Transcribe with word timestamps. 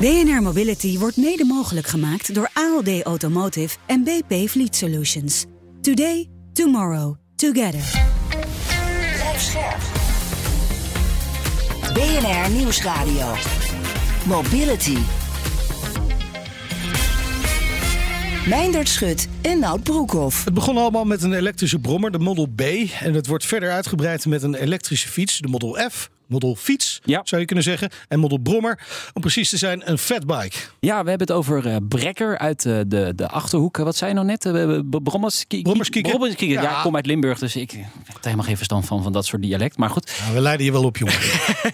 BNR 0.00 0.42
Mobility 0.42 0.98
wordt 0.98 1.16
mede 1.16 1.44
mogelijk 1.44 1.86
gemaakt 1.86 2.34
door 2.34 2.50
ALD 2.52 3.02
Automotive 3.02 3.76
en 3.86 4.04
BP 4.04 4.48
Fleet 4.48 4.76
Solutions. 4.76 5.44
Today, 5.80 6.28
tomorrow, 6.52 7.14
together. 7.36 8.04
Blijf 9.14 9.40
scherp. 9.40 9.80
BNR 11.94 12.50
Nieuwsradio. 12.50 13.34
Mobility. 14.26 14.96
Meindert 18.48 18.88
Schut 18.88 19.28
en 19.42 19.58
Nout 19.58 19.82
Broekhoff. 19.82 20.44
Het 20.44 20.54
begon 20.54 20.76
allemaal 20.76 21.04
met 21.04 21.22
een 21.22 21.32
elektrische 21.32 21.78
brommer, 21.78 22.10
de 22.10 22.18
Model 22.18 22.46
B. 22.46 22.60
En 23.00 23.14
het 23.14 23.26
wordt 23.26 23.46
verder 23.46 23.70
uitgebreid 23.70 24.26
met 24.26 24.42
een 24.42 24.54
elektrische 24.54 25.08
fiets, 25.08 25.38
de 25.38 25.48
Model 25.48 25.90
F. 25.90 26.10
Model 26.26 26.54
fiets, 26.54 27.00
Ja. 27.04 27.20
zou 27.24 27.40
je 27.40 27.46
kunnen 27.46 27.64
zeggen. 27.64 27.90
En 28.08 28.18
Model 28.18 28.38
brommer, 28.38 28.86
om 29.12 29.20
precies 29.20 29.48
te 29.50 29.56
zijn, 29.56 29.90
een 29.90 29.98
fatbike. 29.98 30.56
Ja, 30.80 31.02
we 31.02 31.08
hebben 31.08 31.26
het 31.26 31.36
over 31.36 31.66
eh, 31.66 31.76
Brekker 31.88 32.38
uit 32.38 32.64
eh, 32.66 32.78
de, 32.86 33.12
de 33.16 33.28
Achterhoek. 33.28 33.76
Wat 33.76 33.96
zei 33.96 34.10
je 34.10 34.16
nou 34.16 34.26
net? 34.26 34.44
Uh, 34.44 34.80
Brommerskieken? 35.02 35.62
Brommerskieken. 35.72 36.48
Ja. 36.48 36.62
Ja. 36.62 36.76
ik 36.76 36.82
kom 36.82 36.96
uit 36.96 37.06
Limburg, 37.06 37.38
dus 37.38 37.56
ik, 37.56 37.72
ik 37.72 37.78
heb 38.04 38.16
er 38.16 38.20
helemaal 38.22 38.44
geen 38.44 38.56
verstand 38.56 38.86
van, 38.86 39.02
van 39.02 39.12
dat 39.12 39.26
soort 39.26 39.42
dialect. 39.42 39.76
Maar 39.76 39.90
goed, 39.90 40.12
Nou, 40.22 40.34
we 40.34 40.40
leiden 40.40 40.66
je 40.66 40.72
wel 40.72 40.84
op, 40.84 40.96
jongen. 40.96 41.14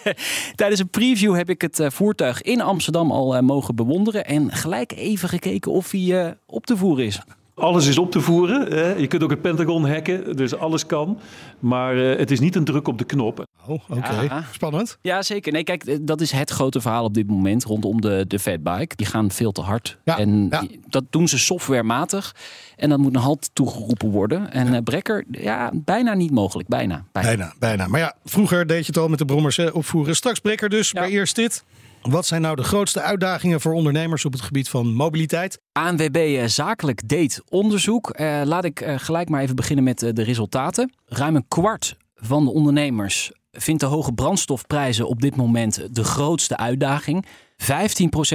tijdens 0.54 0.80
een 0.80 0.88
preview 0.88 1.36
heb 1.36 1.50
ik 1.50 1.60
het 1.60 1.80
eh, 1.80 1.90
voertuig 1.90 2.42
in 2.42 2.60
Amsterdam 2.60 3.10
al 3.12 3.36
eh, 3.36 3.42
mogen 3.42 3.74
bewonderen. 3.74 4.24
En 4.26 4.52
gelijk 4.52 4.92
even 4.92 5.28
gekeken 5.28 5.72
of 5.72 5.90
hij 5.90 6.24
eh, 6.26 6.30
op 6.46 6.66
te 6.66 6.76
voeren 6.76 7.04
is. 7.06 7.18
Alles 7.62 7.86
is 7.86 7.98
op 7.98 8.10
te 8.10 8.20
voeren. 8.20 8.72
Hè. 8.72 8.92
Je 8.92 9.06
kunt 9.06 9.22
ook 9.22 9.30
het 9.30 9.40
Pentagon 9.42 9.88
hacken, 9.88 10.36
dus 10.36 10.54
alles 10.54 10.86
kan. 10.86 11.18
Maar 11.58 11.96
eh, 11.96 12.18
het 12.18 12.30
is 12.30 12.40
niet 12.40 12.56
een 12.56 12.64
druk 12.64 12.88
op 12.88 12.98
de 12.98 13.04
knop. 13.04 13.46
Oh, 13.66 13.80
oké. 13.88 14.20
Ja. 14.20 14.44
Spannend. 14.52 14.98
Ja, 15.02 15.22
zeker. 15.22 15.52
Nee, 15.52 15.64
kijk, 15.64 15.84
eh, 15.84 15.98
dat 16.02 16.20
is 16.20 16.30
het 16.30 16.50
grote 16.50 16.80
verhaal 16.80 17.04
op 17.04 17.14
dit 17.14 17.26
moment 17.26 17.64
rondom 17.64 18.00
de, 18.00 18.24
de 18.28 18.38
fatbike. 18.38 18.96
Die 18.96 19.06
gaan 19.06 19.30
veel 19.30 19.52
te 19.52 19.60
hard. 19.60 19.98
Ja, 20.04 20.18
en 20.18 20.46
ja. 20.50 20.64
dat 20.88 21.04
doen 21.10 21.28
ze 21.28 21.38
softwarematig. 21.38 22.34
En 22.76 22.88
dan 22.88 23.00
moet 23.00 23.14
een 23.14 23.20
halt 23.20 23.50
toegeroepen 23.52 24.10
worden. 24.10 24.52
En 24.52 24.74
eh, 24.74 24.82
Brekker, 24.82 25.24
ja, 25.30 25.70
bijna 25.74 26.14
niet 26.14 26.30
mogelijk. 26.30 26.68
Bijna. 26.68 27.04
bijna. 27.12 27.28
Bijna, 27.28 27.52
bijna. 27.58 27.86
Maar 27.86 28.00
ja, 28.00 28.14
vroeger 28.24 28.66
deed 28.66 28.80
je 28.86 28.92
het 28.92 28.98
al 28.98 29.08
met 29.08 29.18
de 29.18 29.24
brommers 29.24 29.56
hè, 29.56 29.66
opvoeren. 29.68 30.16
Straks 30.16 30.38
breker 30.38 30.68
dus, 30.68 30.90
Ja. 30.90 31.00
maar 31.00 31.08
eerst 31.08 31.36
dit. 31.36 31.64
Wat 32.02 32.26
zijn 32.26 32.42
nou 32.42 32.56
de 32.56 32.62
grootste 32.62 33.00
uitdagingen 33.00 33.60
voor 33.60 33.72
ondernemers 33.72 34.24
op 34.24 34.32
het 34.32 34.40
gebied 34.40 34.68
van 34.68 34.92
mobiliteit? 34.92 35.60
ANWB 35.72 36.16
eh, 36.16 36.46
Zakelijk 36.46 37.08
deed 37.08 37.42
onderzoek. 37.48 38.10
Eh, 38.10 38.40
laat 38.44 38.64
ik 38.64 38.80
eh, 38.80 38.98
gelijk 38.98 39.28
maar 39.28 39.42
even 39.42 39.56
beginnen 39.56 39.84
met 39.84 39.98
de 39.98 40.22
resultaten. 40.22 40.92
Ruim 41.06 41.36
een 41.36 41.48
kwart 41.48 41.96
van 42.14 42.44
de 42.44 42.50
ondernemers 42.50 43.32
vindt 43.52 43.80
de 43.80 43.86
hoge 43.86 44.12
brandstofprijzen 44.12 45.08
op 45.08 45.20
dit 45.20 45.36
moment 45.36 45.94
de 45.94 46.04
grootste 46.04 46.56
uitdaging. 46.56 47.26
15% 47.26 47.26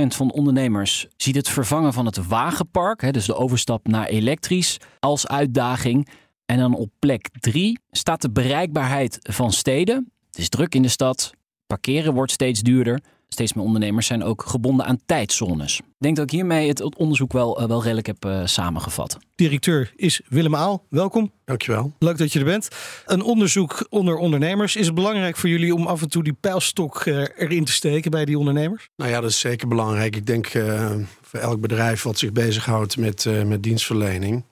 van 0.08 0.28
de 0.28 0.34
ondernemers 0.34 1.08
ziet 1.18 1.36
het 1.36 1.50
vervangen 1.50 1.94
van 1.94 2.06
het 2.06 2.28
wagenpark, 2.28 3.02
hè, 3.02 3.12
dus 3.12 3.26
de 3.26 3.36
overstap 3.36 3.88
naar 3.88 4.08
elektrisch, 4.08 4.78
als 5.00 5.28
uitdaging. 5.28 6.08
En 6.46 6.58
dan 6.58 6.76
op 6.76 6.90
plek 7.00 7.30
3 7.40 7.80
staat 7.92 8.22
de 8.22 8.32
bereikbaarheid 8.32 9.18
van 9.22 9.52
steden. 9.52 10.12
Het 10.28 10.38
is 10.38 10.50
druk 10.50 10.76
in 10.76 10.82
de 10.82 10.88
stad, 10.88 11.32
parkeren 11.66 12.14
wordt 12.14 12.32
steeds 12.32 12.62
duurder. 12.62 13.02
Steeds 13.28 13.54
meer 13.54 13.66
ondernemers 13.66 14.08
zijn 14.08 14.24
ook 14.24 14.44
gebonden 14.44 14.86
aan 14.86 15.00
tijdzones. 15.06 15.78
Ik 15.80 15.86
denk 15.98 16.16
dat 16.16 16.26
ik 16.26 16.32
hiermee 16.32 16.68
het 16.68 16.96
onderzoek 16.96 17.32
wel, 17.34 17.60
eh, 17.60 17.68
wel 17.68 17.84
redelijk 17.84 18.08
heb 18.08 18.26
eh, 18.26 18.46
samengevat. 18.46 19.18
Directeur 19.36 19.94
is 19.96 20.22
Willem 20.28 20.56
Aal. 20.56 20.86
Welkom. 20.90 21.32
Dankjewel. 21.46 21.92
Leuk 22.00 22.18
dat 22.18 22.34
je 22.34 22.40
er 22.40 22.46
bent. 22.46 22.68
Een 23.06 23.22
onderzoek 23.22 23.88
onder 23.90 24.16
ondernemers. 24.16 24.76
Is 24.76 24.86
het 24.86 24.96
belangrijk 24.96 25.38
voor 25.38 25.50
jullie 25.50 25.76
om 25.76 25.88
af 25.88 26.02
en 26.02 26.10
toe 26.10 26.24
die 26.24 26.34
pijlstok 26.34 27.06
eh, 27.06 27.18
erin 27.38 27.66
te 27.66 27.72
steken 27.72 28.12
bij 28.12 28.26
die 28.26 28.38
ondernemers? 28.38 28.90
Nou 28.96 29.12
ja, 29.12 29.22
dat 29.22 29.30
is 29.30 29.40
zeker 29.40 29.68
belangrijk. 29.68 30.16
Ik 30.16 30.26
denk 30.26 30.46
eh, 30.48 30.96
voor 31.22 31.40
elk 31.40 31.62
bedrijf 31.62 32.04
wat 32.04 32.18
zich 32.18 32.32
bezighoudt 32.32 32.98
met, 32.98 33.26
eh, 33.26 33.44
met 33.44 33.64
dienstverlening. 33.64 34.44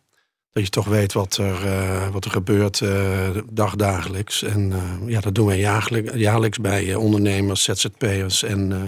Dat 0.56 0.64
je 0.64 0.70
toch 0.70 0.86
weet 0.86 1.14
wat 1.14 1.38
er, 1.38 1.66
eh, 1.66 2.10
wat 2.10 2.26
er 2.26 2.32
gebeurt 2.32 2.82
eh, 2.82 3.30
dagdagelijks. 3.52 4.44
En 4.44 4.72
eh, 4.72 5.10
ja, 5.10 5.20
dat 5.20 5.36
doen 5.36 5.46
wij 5.46 5.60
jaarlijks, 5.60 6.12
jaarlijks 6.14 6.60
bij 6.60 6.96
ondernemers, 6.96 7.64
ZZP'ers 7.64 8.44
en 8.44 8.72
eh, 8.72 8.82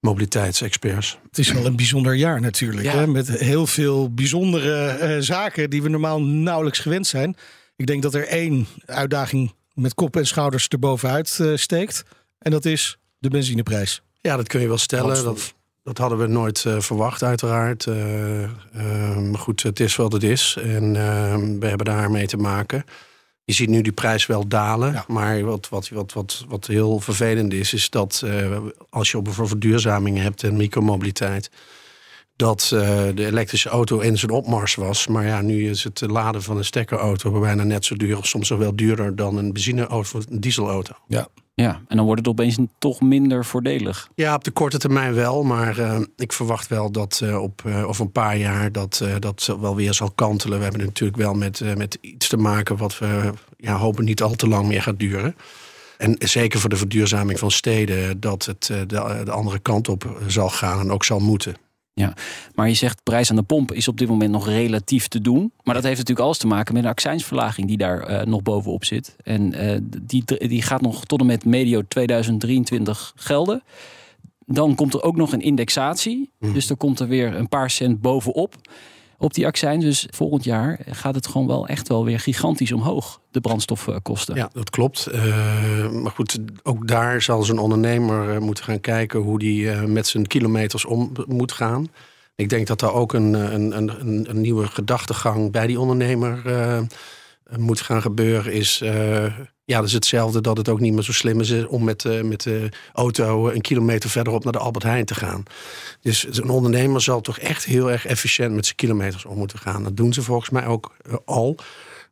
mobiliteitsexperts. 0.00 1.18
Het 1.28 1.38
is 1.38 1.52
wel 1.52 1.66
een 1.66 1.76
bijzonder 1.76 2.14
jaar 2.14 2.40
natuurlijk. 2.40 2.86
Ja. 2.86 2.92
Hè? 2.92 3.06
Met 3.06 3.28
heel 3.28 3.66
veel 3.66 4.14
bijzondere 4.14 4.86
eh, 4.86 5.16
zaken 5.20 5.70
die 5.70 5.82
we 5.82 5.88
normaal 5.88 6.22
nauwelijks 6.22 6.78
gewend 6.78 7.06
zijn. 7.06 7.36
Ik 7.76 7.86
denk 7.86 8.02
dat 8.02 8.14
er 8.14 8.26
één 8.26 8.66
uitdaging 8.86 9.52
met 9.74 9.94
kop 9.94 10.16
en 10.16 10.26
schouders 10.26 10.68
erbovenuit 10.68 11.40
steekt. 11.54 12.02
En 12.38 12.50
dat 12.50 12.64
is 12.64 12.98
de 13.18 13.28
benzineprijs. 13.28 14.02
Ja, 14.20 14.36
dat 14.36 14.48
kun 14.48 14.60
je 14.60 14.68
wel 14.68 14.78
stellen. 14.78 15.24
Dat, 15.24 15.54
dat 15.86 15.98
hadden 15.98 16.18
we 16.18 16.26
nooit 16.26 16.64
eh, 16.64 16.80
verwacht, 16.80 17.22
uiteraard. 17.22 17.86
Eh, 17.86 18.42
eh, 18.42 18.50
maar 19.16 19.38
goed, 19.38 19.62
het 19.62 19.80
is 19.80 19.96
wat 19.96 20.12
het 20.12 20.22
is. 20.22 20.58
En 20.62 20.92
we 21.60 21.66
hebben 21.66 21.86
daar 21.86 22.10
mee 22.10 22.26
te 22.26 22.36
maken. 22.36 22.84
Je 23.44 23.52
ziet 23.52 23.68
nu 23.68 23.82
die 23.82 23.92
prijs 23.92 24.26
wel 24.26 24.48
dalen. 24.48 24.92
Ja. 24.92 25.04
Maar 25.08 25.44
wat, 25.44 25.68
wat, 25.68 25.88
wat, 25.88 26.12
wat, 26.12 26.44
wat 26.48 26.66
heel 26.66 27.00
vervelend 27.00 27.52
is, 27.52 27.72
is 27.72 27.90
dat 27.90 28.24
als 28.90 29.10
je 29.10 29.18
op 29.18 29.24
bijvoorbeeld 29.24 29.60
verduurzaming 29.60 30.18
hebt 30.18 30.42
en 30.42 30.56
micromobiliteit. 30.56 31.50
Dat 32.36 32.66
de 33.14 33.26
elektrische 33.26 33.68
auto 33.68 33.98
in 33.98 34.18
zijn 34.18 34.30
opmars 34.30 34.74
was. 34.74 35.06
Maar 35.06 35.26
ja, 35.26 35.40
nu 35.40 35.70
is 35.70 35.84
het 35.84 36.00
laden 36.00 36.42
van 36.42 36.56
een 36.56 36.64
stekkerauto 36.64 37.40
bijna 37.40 37.62
net 37.62 37.84
zo 37.84 37.96
duur, 37.96 38.18
of 38.18 38.26
soms 38.26 38.48
nog 38.48 38.58
wel 38.58 38.76
duurder 38.76 39.16
dan 39.16 39.36
een 39.36 39.52
benzineauto 39.52 39.96
of 39.96 40.12
een 40.12 40.40
dieselauto. 40.40 40.94
Ja. 41.08 41.28
Ja, 41.62 41.80
en 41.88 41.96
dan 41.96 42.04
wordt 42.04 42.20
het 42.20 42.30
opeens 42.30 42.58
toch 42.78 43.00
minder 43.00 43.44
voordelig. 43.44 44.08
Ja, 44.14 44.34
op 44.34 44.44
de 44.44 44.50
korte 44.50 44.78
termijn 44.78 45.14
wel. 45.14 45.42
Maar 45.42 45.78
eh, 45.78 46.00
ik 46.16 46.32
verwacht 46.32 46.68
wel 46.68 46.90
dat 46.90 47.20
eh, 47.24 47.42
op 47.42 47.62
eh, 47.64 47.88
over 47.88 48.04
een 48.04 48.12
paar 48.12 48.36
jaar 48.36 48.72
dat 48.72 49.04
dat 49.18 49.56
wel 49.60 49.76
weer 49.76 49.94
zal 49.94 50.10
kantelen. 50.10 50.58
We 50.58 50.64
hebben 50.64 50.84
natuurlijk 50.84 51.18
wel 51.18 51.34
met, 51.34 51.76
met 51.76 51.98
iets 52.00 52.28
te 52.28 52.36
maken 52.36 52.76
wat 52.76 52.98
we 52.98 53.32
ja, 53.56 53.76
hopen 53.76 54.04
niet 54.04 54.22
al 54.22 54.34
te 54.34 54.48
lang 54.48 54.68
meer 54.68 54.82
gaat 54.82 54.98
duren. 54.98 55.36
En 55.98 56.16
zeker 56.18 56.60
voor 56.60 56.70
de 56.70 56.76
verduurzaming 56.76 57.38
van 57.38 57.50
steden 57.50 58.20
dat 58.20 58.44
het 58.44 58.66
de 58.86 59.30
andere 59.30 59.58
kant 59.58 59.88
op 59.88 60.20
zal 60.26 60.48
gaan 60.48 60.80
en 60.80 60.90
ook 60.90 61.04
zal 61.04 61.20
moeten. 61.20 61.56
Ja, 62.00 62.14
maar 62.54 62.68
je 62.68 62.74
zegt 62.74 63.02
prijs 63.02 63.30
aan 63.30 63.36
de 63.36 63.42
pomp 63.42 63.72
is 63.72 63.88
op 63.88 63.98
dit 63.98 64.08
moment 64.08 64.30
nog 64.30 64.46
relatief 64.46 65.08
te 65.08 65.20
doen. 65.20 65.52
Maar 65.62 65.74
dat 65.74 65.84
heeft 65.84 65.96
natuurlijk 65.96 66.26
alles 66.26 66.38
te 66.38 66.46
maken 66.46 66.74
met 66.74 66.84
een 66.84 66.90
accijnsverlaging 66.90 67.66
die 67.66 67.76
daar 67.76 68.00
eh, 68.00 68.26
nog 68.26 68.42
bovenop 68.42 68.84
zit. 68.84 69.16
En 69.22 69.52
eh, 69.52 69.78
die, 70.02 70.24
die 70.24 70.62
gaat 70.62 70.80
nog 70.80 71.04
tot 71.04 71.20
en 71.20 71.26
met 71.26 71.44
medio 71.44 71.82
2023 71.88 73.12
gelden. 73.16 73.62
Dan 74.46 74.74
komt 74.74 74.94
er 74.94 75.02
ook 75.02 75.16
nog 75.16 75.32
een 75.32 75.40
indexatie. 75.40 76.30
Dus 76.38 76.70
er 76.70 76.76
komt 76.76 77.00
er 77.00 77.08
weer 77.08 77.34
een 77.34 77.48
paar 77.48 77.70
cent 77.70 78.00
bovenop 78.00 78.56
op 79.18 79.34
die 79.34 79.46
accijns. 79.46 79.84
Dus 79.84 80.06
volgend 80.10 80.44
jaar 80.44 80.78
gaat 80.90 81.14
het 81.14 81.26
gewoon 81.26 81.46
wel 81.46 81.66
echt 81.66 81.88
wel 81.88 82.04
weer 82.04 82.20
gigantisch 82.20 82.72
omhoog, 82.72 83.20
de 83.30 83.40
brandstofkosten. 83.40 84.36
Ja, 84.36 84.50
dat 84.52 84.70
klopt. 84.70 85.06
Eh, 85.06 85.90
maar 85.90 86.12
goed, 86.12 86.38
ook 86.62 86.88
daar 86.88 87.22
zal 87.22 87.42
zo'n 87.42 87.58
ondernemer 87.58 88.34
eh, 88.34 88.38
moeten 88.38 88.64
gaan 88.64 88.80
kijken 88.80 89.20
hoe 89.20 89.38
die 89.38 89.70
eh, 89.70 89.82
met 89.82 90.06
zijn 90.06 90.26
kilometers 90.26 90.84
om 90.84 91.12
moet 91.26 91.52
gaan. 91.52 91.88
Ik 92.34 92.48
denk 92.48 92.66
dat 92.66 92.80
daar 92.80 92.92
ook 92.92 93.12
een, 93.12 93.32
een, 93.32 93.76
een, 93.76 94.30
een, 94.30 94.40
nieuwe 94.40 94.66
gedachtegang 94.66 95.52
bij 95.52 95.66
die 95.66 95.80
ondernemer 95.80 96.42
moet 97.56 97.80
gaan 97.80 98.02
gebeuren. 98.02 98.52
Is, 98.52 98.82
ja, 99.66 99.76
dat 99.78 99.86
is 99.86 99.92
hetzelfde 99.92 100.40
dat 100.40 100.56
het 100.56 100.68
ook 100.68 100.80
niet 100.80 100.92
meer 100.92 101.02
zo 101.02 101.12
slim 101.12 101.40
is 101.40 101.66
om 101.66 101.84
met, 101.84 102.04
eh, 102.04 102.22
met 102.22 102.42
de 102.42 102.68
auto 102.92 103.48
een 103.48 103.60
kilometer 103.60 104.10
verderop 104.10 104.44
naar 104.44 104.52
de 104.52 104.58
Albert 104.58 104.84
Heijn 104.84 105.04
te 105.04 105.14
gaan. 105.14 105.42
Dus 106.00 106.26
een 106.30 106.48
ondernemer 106.48 107.00
zal 107.00 107.20
toch 107.20 107.38
echt 107.38 107.64
heel 107.64 107.90
erg 107.90 108.06
efficiënt 108.06 108.54
met 108.54 108.64
zijn 108.64 108.76
kilometers 108.76 109.24
om 109.24 109.38
moeten 109.38 109.58
gaan. 109.58 109.82
Dat 109.82 109.96
doen 109.96 110.12
ze 110.12 110.22
volgens 110.22 110.50
mij 110.50 110.66
ook 110.66 110.92
eh, 111.02 111.14
al. 111.24 111.56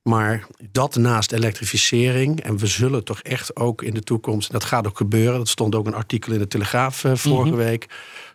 Maar 0.09 0.47
dat 0.71 0.97
naast 0.97 1.33
elektrificering, 1.33 2.41
en 2.41 2.56
we 2.56 2.67
zullen 2.67 3.05
toch 3.05 3.21
echt 3.21 3.56
ook 3.56 3.83
in 3.83 3.95
de 3.95 4.03
toekomst, 4.03 4.53
dat 4.53 4.65
gaat 4.65 4.87
ook 4.87 4.97
gebeuren, 4.97 5.39
dat 5.39 5.49
stond 5.49 5.75
ook 5.75 5.87
een 5.87 5.95
artikel 5.95 6.33
in 6.33 6.39
de 6.39 6.47
Telegraaf 6.47 7.05
eh, 7.05 7.12
vorige 7.15 7.56
week, 7.56 7.89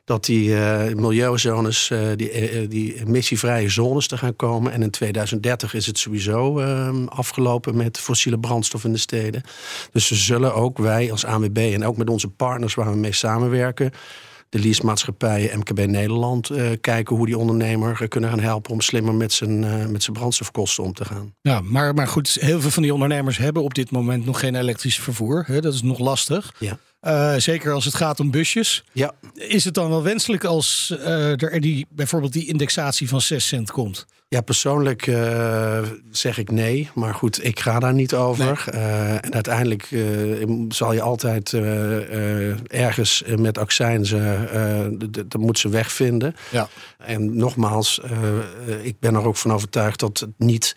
dat 0.10 0.26
die 0.26 0.56
eh, 0.56 0.96
milieuzones, 0.96 1.90
eh, 1.90 2.00
die, 2.16 2.68
die 2.68 3.00
emissievrije 3.00 3.70
zones 3.70 4.08
te 4.08 4.18
gaan 4.18 4.36
komen. 4.36 4.72
En 4.72 4.82
in 4.82 4.90
2030 4.90 5.74
is 5.74 5.86
het 5.86 5.98
sowieso 5.98 6.60
eh, 6.60 7.06
afgelopen 7.06 7.76
met 7.78 8.00
fossiele 8.00 8.40
brandstof 8.40 8.84
in 8.84 8.92
de 8.92 8.98
steden. 8.98 9.42
Dus 9.92 10.10
we 10.10 10.16
zullen 10.16 10.54
ook 10.54 10.78
wij 10.78 11.12
als 11.12 11.26
ANWB 11.26 11.58
en 11.58 11.86
ook 11.86 11.98
met 11.98 12.10
onze 12.10 12.30
partners 12.30 12.74
waar 12.74 12.92
we 12.92 12.98
mee 12.98 13.14
samenwerken, 13.14 13.92
de 14.50 14.60
leasemaatschappijen, 14.60 15.60
MKB 15.60 15.86
Nederland, 15.86 16.50
eh, 16.50 16.66
kijken 16.82 17.16
hoe 17.16 17.26
die 17.26 17.38
ondernemer 17.38 18.08
kunnen 18.08 18.30
gaan 18.30 18.40
helpen 18.40 18.72
om 18.72 18.82
slimmer 18.82 19.14
met 19.14 19.34
zijn, 19.34 19.64
uh, 19.64 19.86
met 19.86 20.04
zijn 20.04 20.16
brandstofkosten 20.16 20.84
om 20.84 20.94
te 20.94 21.06
gaan. 21.06 21.34
Ja, 21.42 21.62
maar, 21.62 21.94
maar 21.94 22.08
goed, 22.08 22.38
heel 22.40 22.62
veel 22.62 22.70
van 22.70 22.84
die 22.84 22.94
ondernemers 22.94 23.38
hebben 23.38 23.64
op 23.64 23.74
dit 23.74 23.92
moment 23.92 24.26
nog 24.26 24.40
geen 24.40 24.56
elektrisch 24.56 25.00
vervoer. 25.00 25.44
Hè? 25.48 25.62
Dat 25.62 25.74
is 25.74 25.82
nog 25.82 26.00
lastig. 26.00 26.54
Ja. 26.60 26.80
Uh, 27.02 27.36
zeker 27.38 27.74
als 27.74 27.86
het 27.86 27.96
gaat 27.96 28.20
om 28.20 28.32
busjes. 28.32 28.84
Ja. 28.92 29.12
Is 29.34 29.66
het 29.66 29.74
dan 29.74 29.90
wel 29.90 30.04
wenselijk 30.04 30.44
als 30.44 30.96
uh, 31.00 31.42
er 31.42 31.62
die, 31.62 31.88
bijvoorbeeld 31.90 32.34
die 32.34 32.48
indexatie 32.48 33.10
van 33.10 33.22
6 33.22 33.48
cent 33.48 33.72
komt? 33.72 34.06
Ja, 34.28 34.42
persoonlijk 34.42 35.08
uh, 35.08 35.80
zeg 36.12 36.38
ik 36.38 36.52
nee. 36.52 36.90
Maar 36.94 37.14
goed, 37.14 37.46
ik 37.46 37.60
ga 37.60 37.80
daar 37.80 37.94
niet 37.94 38.14
over. 38.14 38.64
Nee. 38.72 38.82
en 39.20 39.34
uiteindelijk 39.34 39.90
zal 40.70 40.94
je 40.94 41.02
altijd 41.02 41.54
ergens 42.68 43.24
met 43.36 43.58
accijnzen... 43.58 45.12
dat 45.12 45.38
moet 45.38 45.60
ze 45.60 45.70
wegvinden. 45.70 46.36
Ja. 46.52 46.68
En 46.98 47.38
nogmaals, 47.38 48.02
ik 48.82 49.00
ben 49.00 49.16
er 49.16 49.26
ook 49.26 49.38
van 49.38 49.54
overtuigd 49.54 50.00
dat 50.00 50.20
het 50.20 50.34
niet 50.38 50.74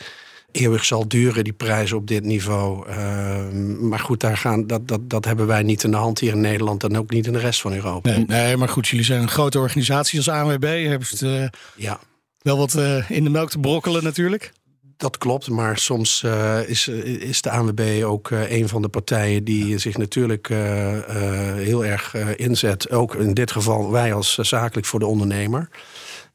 eeuwig 0.52 0.84
zal 0.84 1.08
duren, 1.08 1.44
die 1.44 1.52
prijzen 1.52 1.96
op 1.96 2.06
dit 2.06 2.25
niveau. 2.25 2.88
Uh, 2.88 3.49
maar 3.81 3.99
goed, 3.99 4.20
daar 4.20 4.37
gaan, 4.37 4.66
dat, 4.66 4.88
dat, 4.88 5.10
dat 5.10 5.25
hebben 5.25 5.46
wij 5.46 5.62
niet 5.62 5.84
in 5.84 5.90
de 5.90 5.96
hand 5.96 6.19
hier 6.19 6.32
in 6.32 6.40
Nederland 6.40 6.84
en 6.84 6.99
ook 6.99 7.10
niet 7.10 7.26
in 7.26 7.32
de 7.32 7.38
rest 7.38 7.60
van 7.60 7.72
Europa. 7.72 8.10
Nee, 8.10 8.25
nee 8.26 8.56
maar 8.56 8.69
goed, 8.69 8.88
jullie 8.88 9.04
zijn 9.04 9.22
een 9.22 9.28
grote 9.28 9.58
organisatie 9.58 10.19
als 10.19 10.28
ANWB. 10.28 10.87
Het 10.88 11.20
uh, 11.20 11.44
ja. 11.76 12.00
wel 12.38 12.58
wat 12.58 12.75
uh, 12.75 13.10
in 13.10 13.25
de 13.25 13.31
melk 13.31 13.50
te 13.50 13.58
brokkelen 13.58 14.04
natuurlijk? 14.04 14.52
Dat 14.96 15.19
klopt, 15.19 15.49
maar 15.49 15.78
soms 15.78 16.25
is, 16.66 16.88
is 16.88 17.43
de 17.43 17.50
ANWB 17.50 18.02
ook 18.05 18.31
een 18.31 18.69
van 18.69 18.82
de 18.82 18.88
partijen 18.88 19.44
die 19.44 19.78
zich 19.78 19.96
natuurlijk 19.96 20.48
heel 21.56 21.84
erg 21.84 22.14
inzet. 22.37 22.90
Ook 22.90 23.14
in 23.14 23.34
dit 23.34 23.50
geval 23.50 23.90
wij 23.90 24.14
als 24.14 24.34
zakelijk 24.34 24.87
voor 24.87 24.98
de 24.98 25.06
ondernemer. 25.06 25.69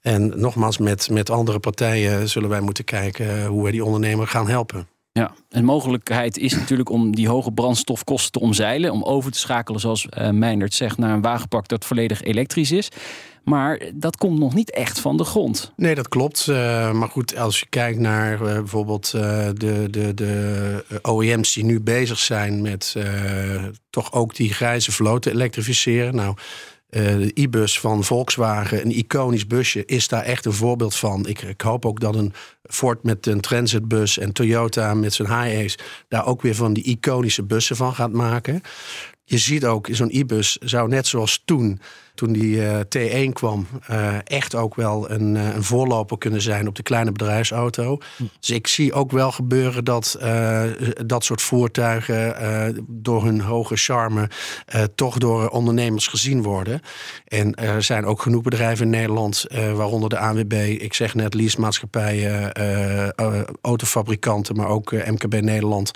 En 0.07 0.33
nogmaals, 0.35 0.77
met, 0.77 1.09
met 1.09 1.29
andere 1.29 1.59
partijen 1.59 2.29
zullen 2.29 2.49
wij 2.49 2.61
moeten 2.61 2.83
kijken 2.83 3.45
hoe 3.45 3.63
we 3.63 3.71
die 3.71 3.85
ondernemer 3.85 4.27
gaan 4.27 4.49
helpen. 4.49 4.87
Ja, 5.11 5.31
en 5.49 5.63
mogelijkheid 5.63 6.37
is 6.37 6.53
natuurlijk 6.53 6.89
om 6.89 7.15
die 7.15 7.27
hoge 7.27 7.51
brandstofkosten 7.51 8.31
te 8.31 8.39
omzeilen. 8.39 8.91
Om 8.91 9.03
over 9.03 9.31
te 9.31 9.39
schakelen, 9.39 9.79
zoals 9.79 10.07
uh, 10.17 10.29
Meindert 10.29 10.73
zegt, 10.73 10.97
naar 10.97 11.13
een 11.13 11.21
wagenpak 11.21 11.67
dat 11.67 11.85
volledig 11.85 12.21
elektrisch 12.21 12.71
is. 12.71 12.89
Maar 13.43 13.81
dat 13.93 14.17
komt 14.17 14.39
nog 14.39 14.53
niet 14.53 14.71
echt 14.71 14.99
van 14.99 15.17
de 15.17 15.23
grond. 15.23 15.73
Nee, 15.75 15.95
dat 15.95 16.07
klopt. 16.07 16.47
Uh, 16.49 16.91
maar 16.91 17.09
goed, 17.09 17.37
als 17.37 17.59
je 17.59 17.65
kijkt 17.69 17.99
naar 17.99 18.33
uh, 18.33 18.39
bijvoorbeeld 18.39 19.11
uh, 19.15 19.21
de, 19.53 19.87
de, 19.89 20.13
de 20.13 20.83
OEM's 21.03 21.53
die 21.53 21.65
nu 21.65 21.79
bezig 21.81 22.19
zijn 22.19 22.61
met 22.61 22.95
toch 23.89 24.13
ook 24.13 24.35
die 24.35 24.53
grijze 24.53 24.91
vloot 24.91 25.21
te 25.21 25.31
elektrificeren. 25.31 26.15
Nou, 26.15 26.35
de 26.89 27.31
e-bus 27.33 27.79
van 27.79 28.03
Volkswagen, 28.03 28.81
een 28.81 28.97
iconisch 28.97 29.47
busje, 29.47 29.85
is 29.85 30.07
daar 30.07 30.23
echt 30.23 30.45
een 30.45 30.53
voorbeeld 30.53 30.95
van. 30.95 31.27
Ik, 31.27 31.41
ik 31.41 31.61
hoop 31.61 31.85
ook 31.85 31.99
dat 31.99 32.15
een 32.15 32.33
Ford 32.63 33.03
met 33.03 33.25
een 33.25 33.41
transitbus 33.41 34.17
en 34.17 34.31
Toyota 34.31 34.93
met 34.93 35.13
zijn 35.13 35.27
high-ace 35.27 35.77
daar 36.07 36.25
ook 36.25 36.41
weer 36.41 36.55
van 36.55 36.73
die 36.73 36.83
iconische 36.83 37.43
bussen 37.43 37.75
van 37.75 37.93
gaat 37.93 38.11
maken. 38.11 38.61
Je 39.23 39.37
ziet 39.37 39.65
ook, 39.65 39.87
zo'n 39.91 40.09
e-bus 40.11 40.57
zou 40.57 40.89
net 40.89 41.07
zoals 41.07 41.41
toen 41.45 41.79
toen 42.17 42.33
die 42.33 42.55
uh, 42.55 42.79
T1 42.79 43.33
kwam, 43.33 43.67
uh, 43.91 44.15
echt 44.23 44.55
ook 44.55 44.75
wel 44.75 45.11
een, 45.11 45.35
uh, 45.35 45.55
een, 45.55 45.63
voorloper 45.63 46.17
kunnen 46.17 46.41
zijn 46.41 46.67
op 46.67 46.75
de 46.75 46.83
kleine 46.83 47.11
bedrijfsauto. 47.11 47.97
Hm. 48.17 48.23
Dus 48.39 48.49
ik 48.49 48.67
zie 48.67 48.93
ook 48.93 49.11
wel 49.11 49.31
gebeuren 49.31 49.83
dat 49.83 50.19
dat 51.05 51.23
soort 51.23 51.41
voertuigen 51.41 52.85
door 52.87 53.23
hun 53.23 53.41
hoge 53.41 53.75
charme 53.75 54.29
toch 54.95 55.17
door 55.17 55.49
ondernemers 55.49 56.07
gezien 56.07 56.41
worden. 56.41 56.81
En 57.27 57.55
er 57.55 57.83
zijn 57.83 58.05
ook 58.05 58.21
genoeg 58.21 58.41
bedrijven 58.41 58.85
in 58.85 58.91
Nederland, 58.91 59.45
waaronder 59.73 60.09
de 60.09 60.17
ANWB, 60.17 60.53
ik 60.79 60.93
zeg 60.93 61.15
net 61.15 61.33
leasemaatschappijen, 61.33 62.51
autofabrikanten, 63.61 64.55
maar 64.55 64.67
ook 64.67 64.91
MKB 64.91 65.41
Nederland, 65.41 65.91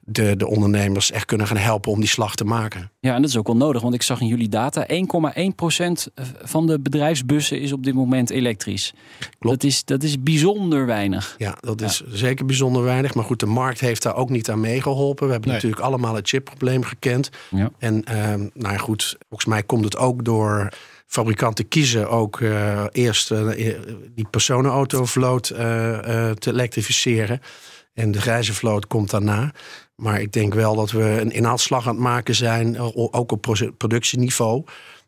de, 0.00 0.36
de 0.36 0.46
ondernemers 0.46 1.10
echt 1.10 1.24
kunnen 1.24 1.46
gaan 1.46 1.56
helpen 1.56 1.92
om 1.92 2.00
die 2.00 2.08
slag 2.08 2.34
te 2.34 2.44
maken. 2.44 2.90
Ja, 3.00 3.14
en 3.14 3.20
dat 3.20 3.30
is 3.30 3.36
ook 3.36 3.46
wel 3.46 3.56
nodig, 3.56 3.82
want 3.82 3.94
ik 3.94 4.02
zag 4.02 4.20
in 4.20 4.26
jullie 4.26 4.48
data 4.48 4.86
1,1% 4.90 5.65
van 6.42 6.66
de 6.66 6.80
bedrijfsbussen 6.80 7.60
is 7.60 7.72
op 7.72 7.84
dit 7.84 7.94
moment 7.94 8.30
elektrisch. 8.30 8.92
Klopt. 9.38 9.60
Dat 9.60 9.70
is, 9.70 9.84
dat 9.84 10.02
is 10.02 10.22
bijzonder 10.22 10.86
weinig. 10.86 11.34
Ja, 11.38 11.56
dat 11.60 11.80
is 11.80 12.02
zeker 12.08 12.44
bijzonder 12.46 12.82
weinig. 12.82 13.14
Maar 13.14 13.24
goed, 13.24 13.40
de 13.40 13.46
markt 13.46 13.80
heeft 13.80 14.02
daar 14.02 14.16
ook 14.16 14.30
niet 14.30 14.50
aan 14.50 14.60
meegeholpen. 14.60 15.26
We 15.26 15.32
hebben 15.32 15.50
nee. 15.50 15.60
natuurlijk 15.60 15.86
allemaal 15.86 16.14
het 16.14 16.28
chipprobleem 16.28 16.82
gekend. 16.82 17.30
Ja. 17.50 17.70
En 17.78 18.04
uh, 18.10 18.14
nou 18.34 18.72
ja, 18.74 18.76
goed, 18.76 19.16
volgens 19.28 19.50
mij 19.50 19.62
komt 19.62 19.84
het 19.84 19.96
ook 19.96 20.24
door 20.24 20.72
fabrikanten 21.06 21.68
kiezen 21.68 22.10
ook 22.10 22.40
uh, 22.40 22.84
eerst 22.92 23.30
uh, 23.30 23.48
die 24.14 24.26
personenautovloot 24.30 25.50
uh, 25.50 25.58
te 26.30 26.50
elektrificeren. 26.50 27.40
En 27.94 28.10
de 28.10 28.20
grijze 28.20 28.54
vloot 28.54 28.86
komt 28.86 29.10
daarna. 29.10 29.52
Maar 29.94 30.20
ik 30.20 30.32
denk 30.32 30.54
wel 30.54 30.74
dat 30.74 30.90
we 30.90 31.20
een 31.20 31.30
inhaalslag 31.30 31.88
aan 31.88 31.94
het 31.94 32.02
maken 32.02 32.34
zijn, 32.34 32.78
ook 32.94 33.32
op 33.32 33.56
productieniveau. 33.76 34.64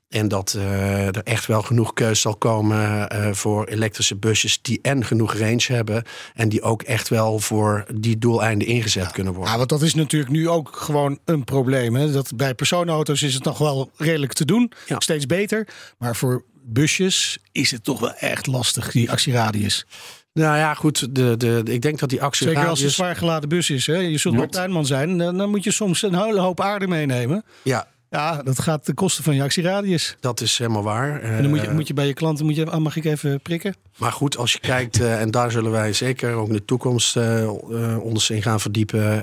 En 0.09 0.29
dat 0.29 0.55
uh, 0.57 1.07
er 1.07 1.23
echt 1.23 1.47
wel 1.47 1.63
genoeg 1.63 1.93
keus 1.93 2.21
zal 2.21 2.37
komen 2.37 3.09
uh, 3.13 3.33
voor 3.33 3.67
elektrische 3.67 4.17
busjes 4.17 4.63
die 4.63 4.79
en 4.83 5.05
genoeg 5.05 5.35
range 5.35 5.65
hebben. 5.67 6.05
En 6.35 6.49
die 6.49 6.63
ook 6.63 6.83
echt 6.83 7.09
wel 7.09 7.39
voor 7.39 7.85
die 7.95 8.19
doeleinden 8.19 8.69
ingezet 8.69 9.05
ja. 9.05 9.11
kunnen 9.11 9.33
worden. 9.33 9.53
Ja, 9.53 9.59
want 9.59 9.69
dat 9.69 9.83
is 9.83 9.95
natuurlijk 9.95 10.33
nu 10.33 10.49
ook 10.49 10.77
gewoon 10.77 11.19
een 11.25 11.45
probleem. 11.45 11.97
Hè? 11.97 12.13
Dat 12.13 12.37
bij 12.37 12.55
personenauto's 12.55 13.23
is 13.23 13.35
het 13.35 13.45
nog 13.45 13.59
wel 13.59 13.91
redelijk 13.97 14.33
te 14.33 14.45
doen. 14.45 14.73
Ja. 14.87 15.01
Steeds 15.01 15.27
beter. 15.27 15.69
Maar 15.99 16.17
voor 16.17 16.45
busjes 16.63 17.39
is 17.53 17.71
het 17.71 17.85
toch 17.85 18.01
wel 18.01 18.15
echt 18.15 18.47
lastig, 18.47 18.91
die 18.91 19.11
actieradius. 19.11 19.87
Nou 20.33 20.57
ja, 20.57 20.75
goed. 20.75 21.15
De, 21.15 21.37
de, 21.37 21.63
ik 21.65 21.83
denk 21.83 21.99
dat 21.99 22.09
die 22.09 22.23
actieradius... 22.23 22.59
Zeker 22.59 22.71
als 22.71 22.81
het 22.81 22.93
zwaar 22.93 23.17
geladen 23.17 23.49
bus 23.49 23.71
is. 23.71 23.87
Hè? 23.87 23.97
Je 23.97 24.19
zult 24.19 24.37
maar 24.37 24.49
tuinman 24.49 24.87
zijn. 24.87 25.19
Dan, 25.19 25.37
dan 25.37 25.51
moet 25.51 25.65
je 25.65 25.73
soms 25.73 26.03
een 26.03 26.15
hele 26.15 26.41
hoop 26.41 26.61
aarde 26.61 26.87
meenemen. 26.87 27.45
Ja, 27.63 27.89
ja, 28.11 28.43
dat 28.43 28.61
gaat 28.61 28.87
de 28.87 28.95
kosten 28.95 29.25
van 29.25 29.35
je 29.35 29.43
actieradius. 29.43 30.17
Dat 30.21 30.41
is 30.41 30.59
helemaal 30.59 30.83
waar. 30.83 31.21
En 31.21 31.43
dan 31.43 31.51
moet 31.51 31.61
je, 31.61 31.71
moet 31.71 31.89
je 31.89 31.95
bij 31.95 32.07
je 32.07 32.15
klanten, 32.15 32.45
moet 32.45 32.57
je, 32.57 32.65
mag 32.65 32.97
ik 32.97 33.05
even 33.05 33.41
prikken? 33.41 33.75
Maar 33.97 34.13
goed, 34.13 34.37
als 34.37 34.53
je 34.53 34.59
kijkt, 34.59 35.01
uh, 35.01 35.21
en 35.21 35.31
daar 35.31 35.51
zullen 35.51 35.71
wij 35.71 35.93
zeker 35.93 36.35
ook 36.35 36.47
in 36.47 36.53
de 36.53 36.65
toekomst 36.65 37.17
uh, 37.17 37.43
uh, 37.71 37.99
ons 37.99 38.31
in 38.31 38.43
gaan 38.43 38.61
verdiepen. 38.61 39.23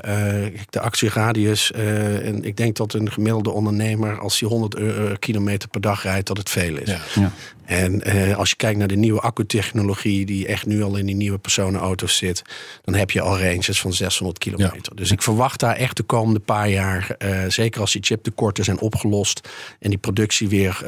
de 0.70 0.80
actieradius. 0.80 1.72
en 1.72 2.44
ik 2.44 2.58
denk 2.58 2.76
dat 2.76 2.94
een 2.94 3.12
gemiddelde 3.12 3.52
ondernemer, 3.52 4.20
als 4.20 4.40
hij 4.40 4.50
100 4.50 5.20
kilometer 5.20 5.70
per 5.70 5.82
dag 5.82 6.04
rijdt, 6.04 6.28
dat 6.28 6.38
het 6.38 6.50
veel 6.50 6.78
is. 6.78 6.90
Ja. 6.90 7.00
Ja. 7.14 7.32
En 7.66 8.04
als 8.36 8.50
je 8.50 8.56
kijkt 8.56 8.78
naar 8.78 8.88
de 8.88 8.96
nieuwe 8.96 9.20
accutechnologie, 9.20 10.26
die 10.26 10.48
echt 10.48 10.66
nu 10.66 10.84
al 10.84 10.96
in 10.96 11.06
die 11.06 11.16
nieuwe 11.16 11.38
personenauto's 11.38 12.18
zit, 12.18 12.42
dan 12.84 12.94
heb 12.94 13.12
je 13.12 13.22
al 13.22 13.40
ranges 13.40 13.82
van 13.82 13.94
600 13.94 14.38
kilometer. 14.38 14.76
Ja. 14.76 14.96
Dus 14.96 15.12
ik 15.12 15.22
verwacht 15.22 15.60
daar 15.60 15.76
echt 15.76 15.98
de 15.98 16.04
komende 16.04 16.40
paar 16.40 16.70
jaar, 16.70 17.18
zeker 17.48 17.82
als 17.82 17.92
die 17.92 18.04
chiptekorten 18.04 18.64
zijn 18.64 18.80
opgelost 18.80 19.50
en 19.80 19.90
die 19.90 20.00
productie 20.00 20.48
weer 20.48 20.84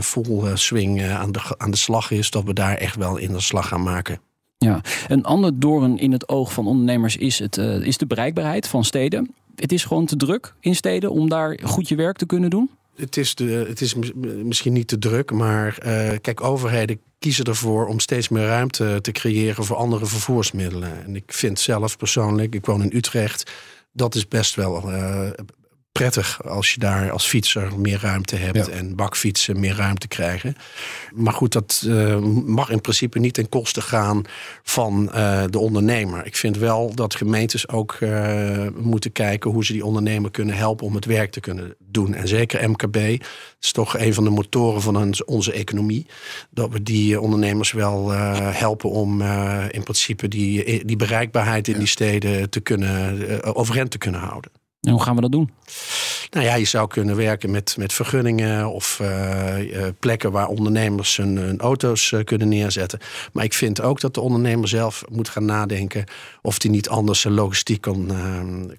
vol 0.00 0.46
swing 0.54 1.02
aan, 1.02 1.32
de, 1.32 1.40
aan 1.56 1.70
de 1.70 1.76
slag 1.76 2.10
is, 2.10 2.30
dat 2.30 2.44
we 2.44 2.52
daar 2.52 2.76
echt 2.76 2.96
wel 2.96 3.16
in 3.16 3.32
de 3.32 3.40
slag 3.40 3.68
gaan 3.68 3.82
maken. 3.82 4.20
Ja, 4.64 4.80
een 5.08 5.24
ander 5.24 5.60
doorn 5.60 5.98
in 5.98 6.12
het 6.12 6.28
oog 6.28 6.52
van 6.52 6.66
ondernemers 6.66 7.16
is, 7.16 7.38
het, 7.38 7.56
uh, 7.56 7.86
is 7.86 7.98
de 7.98 8.06
bereikbaarheid 8.06 8.68
van 8.68 8.84
steden. 8.84 9.34
Het 9.54 9.72
is 9.72 9.84
gewoon 9.84 10.06
te 10.06 10.16
druk 10.16 10.54
in 10.60 10.74
steden 10.74 11.10
om 11.10 11.28
daar 11.28 11.58
goed 11.62 11.88
je 11.88 11.94
werk 11.94 12.16
te 12.16 12.26
kunnen 12.26 12.50
doen? 12.50 12.70
Het 12.96 13.16
is, 13.16 13.34
de, 13.34 13.64
het 13.68 13.80
is 13.80 13.94
misschien 14.22 14.72
niet 14.72 14.88
te 14.88 14.98
druk, 14.98 15.30
maar 15.30 15.78
uh, 15.86 16.10
kijk, 16.20 16.40
overheden 16.40 17.00
kiezen 17.18 17.44
ervoor 17.44 17.86
om 17.86 18.00
steeds 18.00 18.28
meer 18.28 18.46
ruimte 18.46 18.98
te 19.00 19.12
creëren 19.12 19.64
voor 19.64 19.76
andere 19.76 20.06
vervoersmiddelen. 20.06 21.04
En 21.04 21.16
ik 21.16 21.32
vind 21.32 21.58
zelf 21.58 21.96
persoonlijk, 21.96 22.54
ik 22.54 22.66
woon 22.66 22.82
in 22.82 22.96
Utrecht, 22.96 23.52
dat 23.92 24.14
is 24.14 24.28
best 24.28 24.54
wel 24.54 24.90
uh, 24.92 25.30
prettig 25.98 26.44
als 26.44 26.72
je 26.72 26.78
daar 26.80 27.10
als 27.10 27.26
fietser 27.26 27.78
meer 27.78 27.98
ruimte 28.00 28.36
hebt 28.36 28.66
Ja. 28.66 28.72
en 28.72 28.96
bakfietsen 28.96 29.60
meer 29.60 29.76
ruimte 29.76 30.08
krijgen. 30.08 30.56
Maar 31.14 31.32
goed, 31.32 31.52
dat 31.52 31.84
uh, 31.86 32.18
mag 32.46 32.70
in 32.70 32.80
principe 32.80 33.18
niet 33.18 33.34
ten 33.34 33.48
koste 33.48 33.80
gaan 33.80 34.22
van 34.62 35.10
uh, 35.14 35.42
de 35.50 35.58
ondernemer. 35.58 36.26
Ik 36.26 36.36
vind 36.36 36.56
wel 36.56 36.94
dat 36.94 37.14
gemeentes 37.14 37.68
ook 37.68 37.96
uh, 38.00 38.66
moeten 38.76 39.12
kijken 39.12 39.50
hoe 39.50 39.64
ze 39.64 39.72
die 39.72 39.84
ondernemer 39.84 40.30
kunnen 40.30 40.54
helpen 40.56 40.86
om 40.86 40.94
het 40.94 41.04
werk 41.04 41.30
te 41.30 41.40
kunnen 41.40 41.74
doen. 41.78 42.14
En 42.14 42.28
zeker 42.28 42.70
MKB 42.70 42.96
is 43.60 43.72
toch 43.72 43.98
een 43.98 44.14
van 44.14 44.24
de 44.24 44.30
motoren 44.30 44.82
van 44.82 45.14
onze 45.26 45.52
economie. 45.52 46.06
Dat 46.50 46.72
we 46.72 46.82
die 46.82 47.20
ondernemers 47.20 47.72
wel 47.72 48.10
helpen 48.10 48.90
om 48.90 49.22
in 49.70 49.82
principe 49.82 50.28
die, 50.28 50.84
die 50.84 50.96
bereikbaarheid 50.96 51.68
in 51.68 51.78
die 51.78 51.86
steden 51.86 52.50
te 52.50 52.60
kunnen 52.60 53.54
overeind 53.54 53.90
te 53.90 53.98
kunnen 53.98 54.20
houden. 54.20 54.50
En 54.84 54.92
hoe 54.92 55.02
gaan 55.02 55.14
we 55.14 55.20
dat 55.20 55.32
doen? 55.32 55.50
Nou 56.30 56.46
ja, 56.46 56.54
je 56.54 56.64
zou 56.64 56.88
kunnen 56.88 57.16
werken 57.16 57.50
met, 57.50 57.74
met 57.78 57.92
vergunningen 57.92 58.72
of 58.72 58.98
uh, 59.02 59.56
plekken 59.98 60.32
waar 60.32 60.48
ondernemers 60.48 61.16
hun, 61.16 61.36
hun 61.36 61.60
auto's 61.60 62.10
uh, 62.10 62.24
kunnen 62.24 62.48
neerzetten. 62.48 62.98
Maar 63.32 63.44
ik 63.44 63.54
vind 63.54 63.80
ook 63.80 64.00
dat 64.00 64.14
de 64.14 64.20
ondernemer 64.20 64.68
zelf 64.68 65.04
moet 65.10 65.28
gaan 65.28 65.44
nadenken 65.44 66.04
of 66.42 66.62
hij 66.62 66.70
niet 66.70 66.88
anders 66.88 67.20
zijn 67.20 67.34
logistiek 67.34 67.80
kan, 67.80 68.12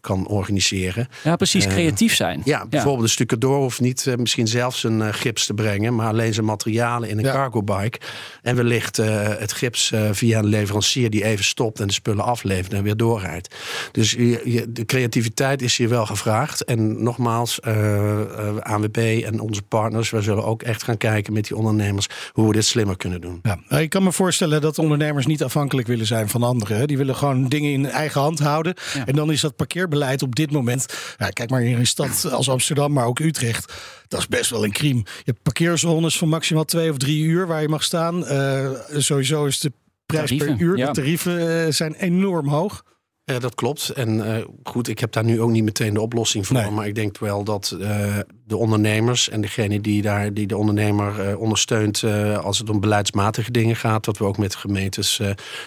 kan 0.02 0.28
organiseren. 0.28 1.08
Ja, 1.24 1.36
precies, 1.36 1.68
creatief 1.68 2.16
zijn. 2.16 2.42
Ja, 2.46 2.66
bijvoorbeeld 2.66 3.04
een 3.04 3.10
stukje 3.10 3.38
door 3.38 3.58
hoeft 3.58 3.82
niet 3.82 4.16
misschien 4.18 4.48
zelf 4.48 4.76
zijn 4.76 5.14
gips 5.14 5.46
te 5.46 5.54
brengen, 5.54 5.96
maar 5.96 6.08
alleen 6.08 6.34
zijn 6.34 6.46
materialen 6.46 7.10
in 7.10 7.18
een 7.18 7.24
ja. 7.24 7.32
cargo 7.32 7.64
bike. 7.64 8.00
En 8.42 8.56
wellicht 8.56 8.98
het 8.98 9.54
gips 9.54 9.94
via 10.12 10.40
een 10.40 10.46
leverancier 10.46 11.10
die 11.10 11.24
even 11.24 11.46
stopt 11.46 11.80
en 11.80 11.88
de 11.88 11.94
spullen 11.94 12.24
aflevert 12.24 12.74
en 12.74 12.84
weer 12.84 12.98
doorrijdt. 12.98 13.56
Dus 13.92 14.12
je, 14.12 14.42
je, 14.44 14.72
de 14.72 14.86
creativiteit 14.86 15.62
is 15.62 15.78
hier 15.78 15.90
wel 15.90 15.95
gevraagd. 16.04 16.64
En 16.64 17.04
nogmaals, 17.04 17.60
uh, 17.68 17.74
uh, 17.74 18.58
ANWB 18.60 19.22
en 19.26 19.40
onze 19.40 19.62
partners, 19.62 20.10
wij 20.10 20.22
zullen 20.22 20.46
ook 20.46 20.62
echt 20.64 20.84
gaan 20.84 20.98
kijken 20.98 21.34
met 21.34 21.48
die 21.48 21.58
ondernemers 21.58 22.08
hoe 22.32 22.48
we 22.48 22.54
dit 22.54 22.66
slimmer 22.66 22.98
kunnen 22.98 23.22
doen. 23.22 23.40
Ja, 23.44 23.78
ik 23.80 23.90
kan 23.90 24.04
me 24.04 24.12
voorstellen 24.12 24.62
dat 24.62 24.80
ondernemers 24.80 25.26
niet 25.26 25.44
afhankelijk 25.44 25.88
willen 25.88 26.06
zijn 26.06 26.30
van 26.30 26.44
anderen. 26.44 26.88
Die 26.88 26.98
willen 26.98 27.16
gewoon 27.16 27.48
dingen 27.48 27.72
in 27.72 27.86
eigen 27.86 28.22
hand 28.22 28.40
houden. 28.40 28.74
En 29.06 29.16
dan 29.16 29.32
is 29.32 29.42
dat 29.42 29.56
parkeerbeleid 29.56 30.22
op 30.22 30.36
dit 30.36 30.52
moment. 30.52 30.86
Ja, 31.18 31.30
kijk 31.30 31.50
maar 31.50 31.64
in 31.64 31.78
een 31.78 31.88
stad 31.88 32.32
als 32.32 32.50
Amsterdam, 32.50 32.94
maar 32.94 33.06
ook 33.06 33.20
Utrecht. 33.20 33.74
Dat 34.08 34.20
is 34.20 34.28
best 34.28 34.50
wel 34.50 34.64
een 34.64 34.72
crime. 34.72 35.00
Je 35.00 35.22
hebt 35.24 35.42
parkeerzones 35.44 36.18
van 36.18 36.30
maximaal 36.30 36.66
twee 36.66 36.90
of 36.90 36.98
drie 36.98 37.24
uur 37.24 37.48
waar 37.48 37.62
je 37.62 37.68
mag 37.68 37.84
staan. 37.84 38.24
Uh, 38.24 38.70
sowieso 38.98 39.46
is 39.46 39.60
de 39.60 39.72
prijs 40.06 40.30
Tarieven, 40.30 40.58
per 40.58 40.66
uur. 40.66 40.78
ja. 40.78 40.86
De 40.86 40.92
tarieven 40.92 41.74
zijn 41.74 41.94
enorm 41.94 42.48
hoog. 42.48 42.84
Ja, 43.26 43.40
dat 43.40 43.56
klopt. 43.56 43.90
En 43.90 44.16
uh, 44.18 44.38
goed, 44.64 44.88
ik 44.88 45.00
heb 45.00 45.12
daar 45.12 45.24
nu 45.24 45.42
ook 45.42 45.50
niet 45.50 45.64
meteen 45.64 45.94
de 45.94 46.02
oplossing 46.02 46.48
voor. 46.48 46.56
Nee. 46.56 46.72
Maar 46.72 46.88
ik 46.88 46.96
denk 46.96 47.18
wel 47.18 47.44
dat 47.44 47.76
uh, 47.80 48.18
de 48.46 48.58
ondernemers 48.58 49.30
en 49.30 49.42
degene 49.42 49.82
die, 49.82 50.02
daar, 50.02 50.34
die 50.34 50.48
de 50.48 50.58
ondernemer 50.58 51.30
uh, 51.30 51.40
ondersteunt 51.40 52.04
als 52.42 52.58
het 52.58 52.70
om 52.70 52.80
beleidsmatige 52.80 53.52
dingen 53.52 53.76
gaat, 53.76 54.06
dat 54.06 54.18
we 54.18 54.26
ook 54.26 54.38
met 54.38 54.56
gemeentes 54.56 55.20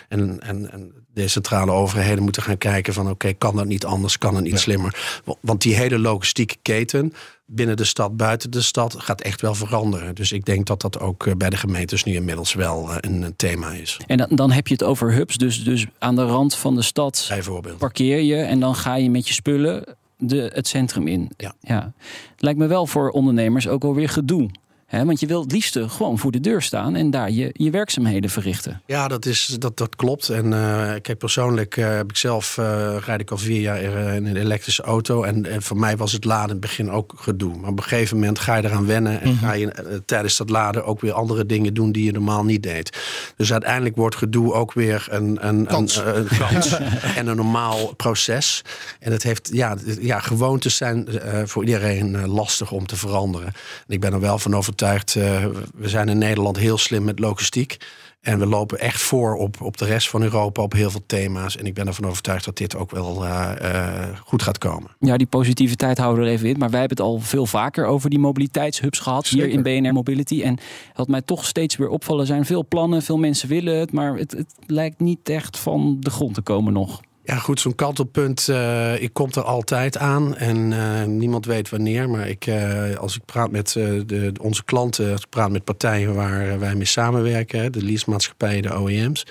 en, 0.09 0.41
en, 0.41 0.71
en 0.71 0.93
decentrale 1.15 1.73
overheden 1.73 2.23
moeten 2.23 2.43
gaan 2.43 2.59
kijken 2.59 2.93
van 2.93 3.05
oké, 3.05 3.13
okay, 3.13 3.35
kan 3.35 3.57
dat 3.57 3.67
niet 3.67 3.85
anders, 3.85 4.19
kan 4.19 4.35
het 4.35 4.45
niet 4.45 4.59
slimmer. 4.59 5.21
Want 5.41 5.63
die 5.63 5.75
hele 5.75 5.99
logistieke 5.99 6.57
keten 6.63 7.13
binnen 7.51 7.77
de 7.77 7.85
stad, 7.85 8.17
buiten 8.17 8.51
de 8.51 8.63
stad, 8.63 8.95
gaat 8.99 9.21
echt 9.21 9.41
wel 9.41 9.55
veranderen. 9.55 10.15
Dus 10.15 10.33
ik 10.33 10.45
denk 10.45 10.67
dat 10.67 10.81
dat 10.81 11.01
ook 11.01 11.39
bij 11.39 11.51
de 11.51 11.57
gemeentes 11.57 12.05
nu 12.05 12.15
inmiddels 12.15 12.55
wel 12.55 12.91
een, 13.01 13.23
een 13.23 13.37
thema 13.37 13.71
is. 13.71 14.01
En 14.07 14.17
dan, 14.17 14.29
dan 14.31 14.51
heb 14.51 14.67
je 14.67 14.75
het 14.75 14.83
over 14.83 15.13
hubs, 15.13 15.37
dus, 15.37 15.65
dus 15.65 15.87
aan 15.99 16.17
de 16.17 16.25
rand 16.25 16.55
van 16.55 16.75
de 16.75 16.83
stad 16.83 17.27
Bijvoorbeeld. 17.29 17.79
parkeer 17.79 18.21
je 18.21 18.37
en 18.37 18.61
dan 18.61 18.75
ga 18.75 18.95
je 18.95 19.11
met 19.11 19.29
je 19.29 19.35
spullen 19.35 19.97
de, 20.19 20.51
het 20.55 20.69
centrum 20.69 21.07
in. 21.07 21.31
Ja. 21.37 21.55
ja. 21.61 21.93
Lijkt 22.37 22.59
me 22.59 22.67
wel 22.67 22.87
voor 22.87 23.11
ondernemers 23.11 23.69
ook 23.69 23.85
alweer 23.85 24.09
gedoe. 24.09 24.51
Hè? 24.89 25.05
Want 25.05 25.21
je 25.21 25.27
wil 25.27 25.41
het 25.41 25.53
liefste 25.53 25.89
gewoon 25.89 26.19
voor 26.19 26.31
de 26.31 26.41
deur 26.41 26.63
staan 26.63 26.97
en 26.97 27.11
daar 27.11 27.31
je, 27.31 27.51
je 27.53 27.71
werkzaamheden 27.71 28.31
verrichten. 28.31 28.83
Ja, 28.87 29.09
dat, 29.09 29.27
is, 29.27 29.57
dat, 29.59 29.77
dat 29.77 29.97
klopt. 29.97 30.29
En 30.29 30.45
uh, 30.47 30.93
kijk, 31.03 31.19
persoonlijk 31.19 31.77
uh, 31.77 31.97
heb 31.97 32.11
ik 32.11 32.17
zelf, 32.17 32.57
uh, 32.61 32.97
rijd 33.05 33.21
ik 33.21 33.31
al 33.31 33.39
vier 33.39 33.61
jaar 33.61 33.81
in 34.15 34.27
een 34.27 34.37
elektrische 34.37 34.83
auto. 34.83 35.23
En, 35.23 35.47
en 35.47 35.63
voor 35.63 35.77
mij 35.77 35.97
was 35.97 36.13
het 36.13 36.25
laden 36.25 36.45
in 36.45 36.53
het 36.53 36.61
begin 36.61 36.91
ook 36.91 37.13
gedoe. 37.17 37.57
Maar 37.59 37.71
op 37.71 37.79
een 37.79 37.85
gegeven 37.85 38.17
moment 38.17 38.39
ga 38.39 38.55
je 38.55 38.65
eraan 38.65 38.87
wennen. 38.87 39.21
En 39.21 39.29
Mhm. 39.29 39.39
ga 39.39 39.53
je 39.53 40.03
tijdens 40.05 40.37
dat 40.37 40.51
laden 40.51 40.85
ook 40.85 41.01
weer 41.01 41.13
andere 41.13 41.47
dingen 41.47 41.75
doen 41.75 41.93
die 41.93 42.05
je 42.05 42.13
normaal 42.13 42.45
niet 42.45 42.63
deed. 42.63 42.99
Dus 43.37 43.53
uiteindelijk 43.53 43.97
wordt 43.97 44.17
gedoe 44.17 44.53
ook 44.53 44.73
weer 44.73 45.07
een, 45.11 45.47
een, 45.49 45.67
Kans. 45.67 45.97
een, 45.97 46.17
een 46.17 46.29
kans 46.39 46.79
en 47.17 47.27
een 47.27 47.37
normaal 47.37 47.95
proces. 47.95 48.63
En 49.01 49.13
het 49.13 49.23
heeft, 49.23 49.51
ja, 49.53 49.77
ja 50.01 50.19
gewoontes 50.21 50.77
zijn 50.77 51.07
voor 51.45 51.65
iedereen 51.65 52.27
lastig 52.29 52.71
om 52.71 52.87
te 52.87 52.97
veranderen. 52.97 53.47
En 53.47 53.55
ik 53.95 54.01
ben 54.01 54.13
er 54.13 54.21
wel 54.21 54.39
van 54.39 54.55
overtuigd 54.55 54.77
Uh, 54.83 55.47
we 55.75 55.89
zijn 55.89 56.09
in 56.09 56.19
Nederland 56.19 56.57
heel 56.57 56.79
slim 56.79 57.05
met 57.05 57.19
logistiek. 57.19 57.77
En 58.21 58.39
we 58.39 58.47
lopen 58.47 58.79
echt 58.79 59.01
voor 59.01 59.37
op, 59.37 59.61
op 59.61 59.77
de 59.77 59.85
rest 59.85 60.09
van 60.09 60.23
Europa 60.23 60.63
op 60.63 60.73
heel 60.73 60.91
veel 60.91 61.03
thema's. 61.07 61.57
En 61.57 61.67
ik 61.67 61.75
ben 61.75 61.87
ervan 61.87 62.07
overtuigd 62.07 62.45
dat 62.45 62.57
dit 62.57 62.77
ook 62.77 62.91
wel 62.91 63.25
uh, 63.25 63.53
uh, 63.63 64.05
goed 64.25 64.43
gaat 64.43 64.59
komen. 64.59 64.91
Ja, 65.01 65.17
die 65.17 65.27
positiviteit 65.27 65.99
houden 65.99 66.23
we 66.23 66.29
er 66.29 66.35
even 66.35 66.49
in. 66.49 66.59
Maar 66.59 66.71
wij 66.71 66.81
hebben 66.81 66.97
het 66.97 67.07
al 67.07 67.21
veel 67.21 67.47
vaker 67.47 67.87
over 67.87 68.11
die 68.11 68.19
mobiliteitshubs 68.19 68.99
gehad 68.99 69.27
Zeker. 69.27 69.47
hier 69.47 69.55
in 69.55 69.63
BNR 69.63 69.93
Mobility. 69.93 70.43
En 70.43 70.59
wat 70.95 71.09
mij 71.09 71.23
toch 71.23 71.45
steeds 71.45 71.77
weer 71.77 71.89
opvallen 71.89 72.27
zijn 72.27 72.45
veel 72.45 72.67
plannen, 72.69 73.03
veel 73.03 73.19
mensen 73.19 73.49
willen 73.49 73.79
het. 73.79 73.93
Maar 73.93 74.17
het, 74.17 74.33
het 74.33 74.55
lijkt 74.67 75.01
niet 75.01 75.29
echt 75.29 75.59
van 75.59 75.97
de 76.01 76.11
grond 76.11 76.35
te 76.35 76.41
komen 76.41 76.73
nog. 76.73 77.01
Ja, 77.29 77.37
goed, 77.37 77.61
zo'n 77.61 77.75
kantelpunt. 77.75 78.49
Uh, 78.51 79.03
ik 79.03 79.13
kom 79.13 79.29
er 79.33 79.43
altijd 79.43 79.99
aan 79.99 80.37
en 80.37 80.71
uh, 80.71 81.05
niemand 81.05 81.47
weet 81.47 81.69
wanneer. 81.69 82.11
Maar 82.11 82.29
ik, 82.29 82.47
uh, 82.47 82.97
als 82.97 83.17
ik 83.17 83.25
praat 83.25 83.51
met 83.51 83.73
de, 83.73 84.33
onze 84.41 84.65
klanten, 84.65 85.13
als 85.13 85.21
ik 85.21 85.29
praat 85.29 85.51
met 85.51 85.65
partijen 85.65 86.15
waar 86.15 86.59
wij 86.59 86.75
mee 86.75 86.85
samenwerken, 86.85 87.73
de 87.73 87.83
leasemaatschappijen, 87.83 88.63
de 88.63 88.81
OEM's, 88.81 89.27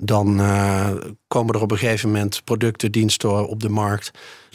dan 0.00 0.40
uh, 0.40 0.90
komen 1.28 1.54
er 1.54 1.60
op 1.60 1.70
een 1.70 1.78
gegeven 1.78 2.10
moment 2.10 2.44
producten, 2.44 2.92
diensten 2.92 3.48
op 3.48 3.60
de 3.60 3.68
markt. 3.68 4.10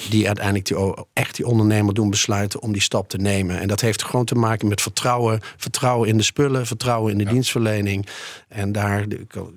die 0.09 0.27
uiteindelijk 0.27 0.65
die, 0.65 1.05
echt 1.13 1.35
die 1.35 1.45
ondernemer 1.45 1.93
doen 1.93 2.09
besluiten 2.09 2.61
om 2.61 2.71
die 2.71 2.81
stap 2.81 3.09
te 3.09 3.17
nemen. 3.17 3.59
En 3.59 3.67
dat 3.67 3.81
heeft 3.81 4.03
gewoon 4.03 4.25
te 4.25 4.35
maken 4.35 4.67
met 4.67 4.81
vertrouwen. 4.81 5.39
Vertrouwen 5.57 6.09
in 6.09 6.17
de 6.17 6.23
spullen, 6.23 6.65
vertrouwen 6.65 7.11
in 7.11 7.17
de 7.17 7.23
ja. 7.23 7.29
dienstverlening. 7.29 8.07
En 8.47 8.71
daar 8.71 9.05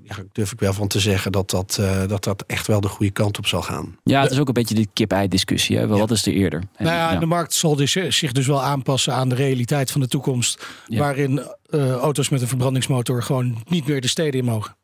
ja, 0.02 0.16
durf 0.32 0.52
ik 0.52 0.60
wel 0.60 0.72
van 0.72 0.88
te 0.88 1.00
zeggen 1.00 1.32
dat 1.32 1.50
dat, 1.50 1.76
uh, 1.80 2.08
dat 2.08 2.24
dat 2.24 2.44
echt 2.46 2.66
wel 2.66 2.80
de 2.80 2.88
goede 2.88 3.12
kant 3.12 3.38
op 3.38 3.46
zal 3.46 3.62
gaan. 3.62 3.96
Ja, 4.02 4.22
het 4.22 4.30
is 4.30 4.38
ook 4.38 4.48
een 4.48 4.54
beetje 4.54 4.74
die 4.74 4.88
kip-ei-discussie. 4.92 5.76
Hè? 5.76 5.86
Wel, 5.86 5.96
ja. 5.96 6.00
Wat 6.00 6.10
is 6.10 6.26
er 6.26 6.32
eerder? 6.32 6.62
En, 6.76 6.84
nou 6.84 6.96
ja, 6.96 7.18
de 7.18 7.26
markt 7.26 7.54
zal 7.54 7.76
dus, 7.76 7.92
zich 8.08 8.32
dus 8.32 8.46
wel 8.46 8.62
aanpassen 8.62 9.14
aan 9.14 9.28
de 9.28 9.34
realiteit 9.34 9.90
van 9.90 10.00
de 10.00 10.08
toekomst. 10.08 10.66
Waarin 10.86 11.42
uh, 11.70 11.92
auto's 11.92 12.28
met 12.28 12.40
een 12.40 12.48
verbrandingsmotor 12.48 13.22
gewoon 13.22 13.62
niet 13.68 13.86
meer 13.86 14.00
de 14.00 14.08
steden 14.08 14.40
in 14.40 14.46
mogen. 14.46 14.76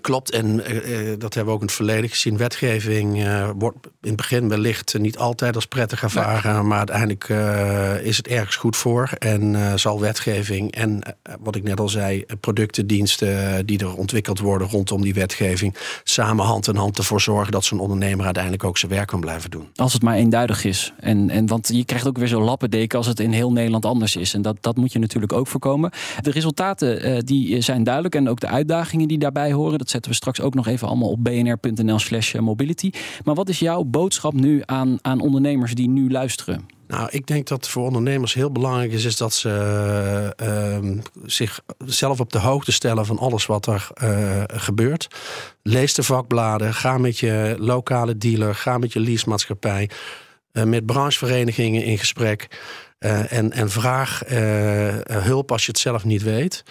Klopt, 0.00 0.30
en 0.30 0.46
uh, 0.46 1.12
dat 1.18 1.34
hebben 1.34 1.44
we 1.44 1.50
ook 1.50 1.60
in 1.60 1.66
het 1.66 1.72
verleden 1.72 2.10
gezien. 2.10 2.36
Wetgeving 2.36 3.16
uh, 3.16 3.50
wordt 3.58 3.76
in 3.84 4.08
het 4.08 4.16
begin 4.16 4.48
wellicht 4.48 4.98
niet 4.98 5.18
altijd 5.18 5.54
als 5.54 5.66
prettig 5.66 6.02
ervaren, 6.02 6.54
nee. 6.54 6.62
maar 6.62 6.78
uiteindelijk 6.78 7.28
uh, 7.28 8.04
is 8.04 8.16
het 8.16 8.28
ergens 8.28 8.56
goed 8.56 8.76
voor. 8.76 9.10
En 9.18 9.78
zal 9.78 10.00
wetgeving 10.00 10.72
en 10.72 11.02
wat 11.40 11.56
ik 11.56 11.62
net 11.62 11.80
al 11.80 11.88
zei, 11.88 12.24
producten, 12.40 12.86
diensten 12.86 13.66
die 13.66 13.78
er 13.78 13.96
ontwikkeld 13.96 14.38
worden 14.38 14.68
rondom 14.68 15.02
die 15.02 15.14
wetgeving, 15.14 15.74
samen 16.04 16.44
hand 16.44 16.68
in 16.68 16.76
hand 16.76 16.98
ervoor 16.98 17.20
zorgen 17.20 17.52
dat 17.52 17.64
zo'n 17.64 17.80
ondernemer 17.80 18.24
uiteindelijk 18.24 18.64
ook 18.64 18.78
zijn 18.78 18.92
werk 18.92 19.08
kan 19.08 19.20
blijven 19.20 19.50
doen. 19.50 19.68
Als 19.76 19.92
het 19.92 20.02
maar 20.02 20.16
eenduidig 20.16 20.64
is. 20.64 20.92
En, 21.00 21.30
en 21.30 21.46
want 21.46 21.68
je 21.72 21.84
krijgt 21.84 22.06
ook 22.06 22.18
weer 22.18 22.28
zo'n 22.28 22.42
lappendeken 22.42 22.98
als 22.98 23.06
het 23.06 23.20
in 23.20 23.32
heel 23.32 23.52
Nederland 23.52 23.84
anders 23.84 24.16
is. 24.16 24.34
En 24.34 24.42
dat, 24.42 24.56
dat 24.60 24.76
moet 24.76 24.92
je 24.92 24.98
natuurlijk 24.98 25.32
ook 25.32 25.46
voorkomen. 25.46 25.90
De 26.20 26.30
resultaten 26.30 27.24
die 27.26 27.60
zijn 27.60 27.84
duidelijk 27.84 28.14
en 28.14 28.28
ook 28.28 28.40
de 28.40 28.48
uitdagingen 28.48 29.08
die 29.08 29.18
daarbij 29.18 29.52
horen. 29.52 29.78
Dat 29.86 29.94
zetten 29.94 30.10
we 30.10 30.16
straks 30.16 30.40
ook 30.40 30.54
nog 30.54 30.66
even 30.66 30.88
allemaal 30.88 31.10
op 31.10 31.24
bnr.nl 31.24 31.98
slash 31.98 32.34
mobility. 32.34 32.90
Maar 33.24 33.34
wat 33.34 33.48
is 33.48 33.58
jouw 33.58 33.84
boodschap 33.84 34.32
nu 34.32 34.62
aan, 34.64 34.98
aan 35.02 35.20
ondernemers 35.20 35.74
die 35.74 35.88
nu 35.88 36.10
luisteren? 36.10 36.66
Nou, 36.86 37.08
ik 37.10 37.26
denk 37.26 37.46
dat 37.46 37.68
voor 37.68 37.84
ondernemers 37.84 38.34
heel 38.34 38.52
belangrijk 38.52 38.92
is, 38.92 39.04
is 39.04 39.16
dat 39.16 39.34
ze 39.34 40.34
uh, 40.42 41.00
zichzelf 41.24 42.20
op 42.20 42.32
de 42.32 42.38
hoogte 42.38 42.72
stellen 42.72 43.06
van 43.06 43.18
alles 43.18 43.46
wat 43.46 43.66
er 43.66 43.88
uh, 44.02 44.42
gebeurt. 44.46 45.08
Lees 45.62 45.94
de 45.94 46.02
vakbladen, 46.02 46.74
ga 46.74 46.98
met 46.98 47.18
je 47.18 47.56
lokale 47.58 48.16
dealer, 48.16 48.54
ga 48.54 48.78
met 48.78 48.92
je 48.92 49.00
leasemaatschappij, 49.00 49.90
uh, 50.52 50.62
met 50.64 50.86
brancheverenigingen 50.86 51.84
in 51.84 51.98
gesprek. 51.98 52.48
Uh, 53.00 53.32
en, 53.32 53.52
en 53.52 53.70
vraag 53.70 54.22
hulp 55.06 55.52
als 55.52 55.64
je 55.64 55.70
het 55.70 55.80
zelf 55.80 56.04
niet 56.04 56.22
weet. 56.22 56.64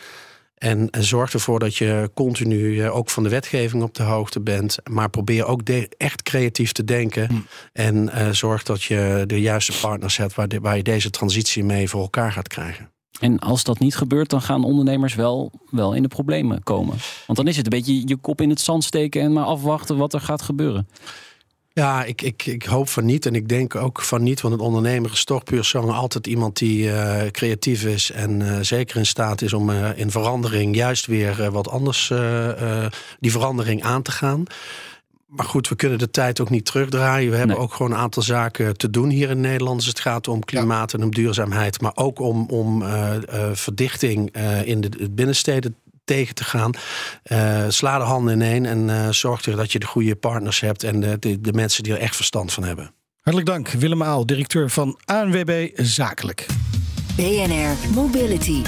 En, 0.55 0.89
en, 0.89 1.03
zorg 1.03 1.33
ervoor 1.33 1.59
dat 1.59 1.75
je 1.75 2.11
continu 2.13 2.57
uh, 2.57 2.95
ook 2.95 3.09
van 3.09 3.23
de 3.23 3.29
wetgeving 3.29 3.83
op 3.83 3.93
de 3.93 4.03
hoogte 4.03 4.41
bent. 4.41 4.77
Maar 4.89 5.09
probeer 5.09 5.45
ook 5.45 5.61
echt 5.97 6.21
creatief 6.21 6.71
te 6.71 6.83
denken. 6.83 7.27
Mm. 7.31 7.45
En 7.73 7.95
uh, 7.95 8.29
zorg 8.29 8.63
dat 8.63 8.83
je 8.83 9.23
de 9.27 9.41
juiste 9.41 9.73
partners 9.81 10.17
hebt 10.17 10.35
waar, 10.35 10.47
de, 10.47 10.59
waar 10.59 10.77
je 10.77 10.83
deze 10.83 11.09
transitie 11.09 11.63
mee 11.63 11.89
voor 11.89 12.01
elkaar 12.01 12.31
gaat 12.31 12.47
krijgen. 12.47 12.89
En 13.19 13.39
als 13.39 13.63
dat 13.63 13.79
niet 13.79 13.95
gebeurt, 13.95 14.29
dan 14.29 14.41
gaan 14.41 14.63
ondernemers 14.63 15.15
wel, 15.15 15.51
wel 15.69 15.93
in 15.93 16.01
de 16.01 16.07
problemen 16.07 16.63
komen. 16.63 16.95
Want 17.25 17.37
dan 17.37 17.47
is 17.47 17.57
het 17.57 17.65
een 17.65 17.77
beetje 17.79 18.07
je 18.07 18.15
kop 18.15 18.41
in 18.41 18.49
het 18.49 18.59
zand 18.59 18.83
steken 18.83 19.21
en 19.21 19.33
maar 19.33 19.45
afwachten 19.45 19.97
wat 19.97 20.13
er 20.13 20.21
gaat 20.21 20.41
gebeuren. 20.41 20.87
Ja, 21.79 22.03
ik, 22.03 22.21
ik, 22.21 22.45
ik 22.45 22.63
hoop 22.63 22.89
van 22.89 23.05
niet 23.05 23.25
en 23.25 23.35
ik 23.35 23.47
denk 23.47 23.75
ook 23.75 24.01
van 24.01 24.23
niet. 24.23 24.41
Want 24.41 24.53
een 24.53 24.59
ondernemer 24.59 25.11
is 25.11 25.23
toch 25.23 25.43
puur 25.43 25.63
zang 25.63 25.91
altijd 25.91 26.27
iemand 26.27 26.57
die 26.57 26.85
uh, 26.85 27.21
creatief 27.31 27.83
is. 27.83 28.11
En 28.11 28.39
uh, 28.39 28.59
zeker 28.59 28.97
in 28.97 29.05
staat 29.05 29.41
is 29.41 29.53
om 29.53 29.69
uh, 29.69 29.97
in 29.97 30.11
verandering 30.11 30.75
juist 30.75 31.05
weer 31.05 31.51
wat 31.51 31.69
anders 31.69 32.07
die 33.19 33.31
verandering 33.31 33.83
aan 33.83 34.01
te 34.01 34.11
gaan. 34.11 34.43
Maar 35.25 35.45
goed, 35.45 35.69
we 35.69 35.75
kunnen 35.75 35.97
de 35.97 36.11
tijd 36.11 36.39
ook 36.39 36.49
niet 36.49 36.65
terugdraaien. 36.65 37.31
We 37.31 37.37
hebben 37.37 37.55
nee. 37.55 37.65
ook 37.65 37.73
gewoon 37.73 37.91
een 37.91 37.97
aantal 37.97 38.23
zaken 38.23 38.77
te 38.77 38.89
doen 38.89 39.09
hier 39.09 39.29
in 39.29 39.41
Nederland. 39.41 39.77
Dus 39.77 39.87
het 39.87 39.99
gaat 39.99 40.27
om 40.27 40.43
klimaat 40.43 40.91
ja. 40.91 40.97
en 40.97 41.03
om 41.03 41.11
duurzaamheid. 41.11 41.81
Maar 41.81 41.95
ook 41.95 42.19
om, 42.19 42.45
om 42.49 42.83
verdichting 43.53 44.35
in 44.63 44.81
de, 44.81 44.89
de 44.89 45.09
binnensteden 45.09 45.75
tegen 46.05 46.35
te 46.35 46.43
gaan. 46.43 46.71
Uh, 47.23 47.65
sla 47.67 47.97
de 47.97 48.03
handen 48.03 48.33
ineen 48.33 48.65
en 48.65 48.87
uh, 48.87 49.09
zorg 49.09 49.45
er 49.45 49.55
dat 49.55 49.71
je 49.71 49.79
de 49.79 49.85
goede 49.85 50.15
partners 50.15 50.59
hebt 50.59 50.83
en 50.83 50.99
de, 50.99 51.19
de, 51.19 51.41
de, 51.41 51.53
mensen 51.53 51.83
die 51.83 51.93
er 51.93 51.99
echt 51.99 52.15
verstand 52.15 52.53
van 52.53 52.63
hebben. 52.63 52.93
Hartelijk 53.21 53.51
dank, 53.51 53.69
Willem 53.69 54.03
Aal, 54.03 54.25
directeur 54.25 54.69
van 54.69 54.99
ANWB 55.05 55.69
Zakelijk. 55.73 56.45
BNR 57.15 57.93
Mobility. 57.93 58.61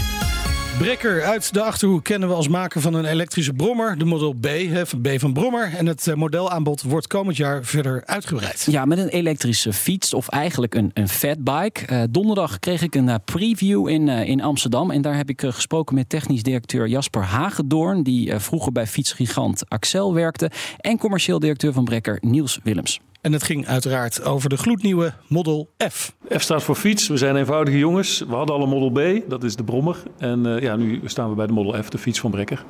Brekker 0.78 1.24
uit 1.24 1.54
de 1.54 1.62
Achterhoek 1.62 2.04
kennen 2.04 2.30
we 2.30 2.36
als 2.36 2.48
maker 2.48 2.82
van 2.82 2.94
een 2.94 3.06
elektrische 3.06 3.54
brommer, 3.54 3.98
de 3.98 4.06
Model 4.06 4.34
B, 4.34 4.48
van 4.84 5.02
B 5.02 5.08
van 5.18 5.34
Brommer. 5.34 5.74
En 5.78 5.86
het 5.86 6.08
eh, 6.08 6.16
modelaanbod 6.16 6.82
wordt 6.82 7.08
komend 7.08 7.38
jaar 7.38 7.64
verder 7.64 8.06
uitgebreid. 8.06 8.68
Ja, 8.70 8.86
met 8.86 8.98
een 8.98 9.08
elektrische 9.08 9.74
fiets 9.74 10.14
of 10.14 10.28
eigenlijk 10.28 10.76
een, 10.76 10.92
een 10.94 11.10
fatbike. 11.10 11.94
Uh, 11.94 12.04
donderdag 12.10 12.60
kreeg 12.60 12.82
ik 12.82 12.96
een 12.96 13.08
uh, 13.08 13.16
preview 13.26 13.88
in, 13.88 14.08
in 14.08 14.42
Amsterdam. 14.42 14.92
En 14.92 15.02
daar 15.02 15.16
heb 15.16 15.30
ik 15.30 15.42
gesproken 15.42 15.96
met 15.96 16.10
technisch 16.10 16.44
directeur 16.44 16.88
Jasper 16.88 17.24
Hagedoorn, 17.24 18.04
die 18.04 18.36
vroeger 18.36 18.72
bij 18.72 18.88
fietsgigant 18.88 19.70
Axel 19.70 20.14
werkte. 20.14 20.52
En 20.78 20.98
commercieel 20.98 21.40
directeur 21.40 21.74
van 21.74 21.86
Brekker 21.86 22.18
Niels 22.22 22.60
Willems. 22.64 23.00
En 23.28 23.34
het 23.34 23.44
ging 23.44 23.68
uiteraard 23.68 24.24
over 24.24 24.50
de 24.50 24.58
gloednieuwe 24.58 25.14
Model 25.28 25.70
F. 25.92 26.14
F 26.38 26.42
staat 26.42 26.64
voor 26.64 26.76
fiets. 26.76 27.08
We 27.08 27.18
zijn 27.18 27.36
eenvoudige 27.36 27.78
jongens. 27.78 28.24
We 28.28 28.36
hadden 28.36 28.56
al 28.56 28.62
een 28.62 28.70
Model 28.70 29.20
B, 29.20 29.30
dat 29.30 29.44
is 29.44 29.56
de 29.56 29.64
brommer. 29.64 29.98
En 30.18 30.46
uh, 30.48 30.62
ja, 30.62 30.76
nu 30.76 31.02
staan 31.06 31.30
we 31.30 31.36
bij 31.36 31.48
de 31.48 31.54
Model 31.54 31.84
F, 31.84 31.90
de 31.90 31.98
fiets 31.98 32.20
van 32.20 32.32
Brekker. 32.32 32.64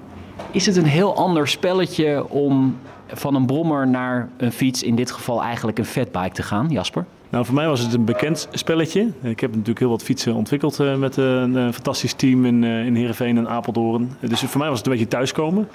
Is 0.51 0.65
het 0.65 0.75
een 0.75 0.85
heel 0.85 1.15
ander 1.15 1.47
spelletje 1.47 2.29
om 2.29 2.77
van 3.07 3.35
een 3.35 3.45
brommer 3.45 3.87
naar 3.87 4.29
een 4.37 4.51
fiets, 4.51 4.83
in 4.83 4.95
dit 4.95 5.11
geval 5.11 5.43
eigenlijk 5.43 5.77
een 5.77 5.85
fatbike, 5.85 6.33
te 6.33 6.43
gaan, 6.43 6.69
Jasper? 6.69 7.05
Nou, 7.29 7.45
voor 7.45 7.55
mij 7.55 7.67
was 7.67 7.79
het 7.79 7.93
een 7.93 8.05
bekend 8.05 8.47
spelletje. 8.51 9.11
Ik 9.21 9.39
heb 9.39 9.49
natuurlijk 9.51 9.79
heel 9.79 9.89
wat 9.89 10.03
fietsen 10.03 10.33
ontwikkeld 10.33 10.79
uh, 10.79 10.95
met 10.95 11.17
een, 11.17 11.55
een, 11.55 11.73
fantastisch 11.73 12.13
team 12.13 12.45
in, 12.45 12.63
in 12.63 12.95
Heerenveen 12.95 13.37
en 13.37 13.49
Apeldoorn. 13.49 14.11
Dus 14.19 14.39
voor 14.39 14.59
mij 14.59 14.69
was 14.69 14.77
het 14.77 14.87
een 14.87 14.93
beetje 14.93 15.07
thuiskomen. 15.07 15.67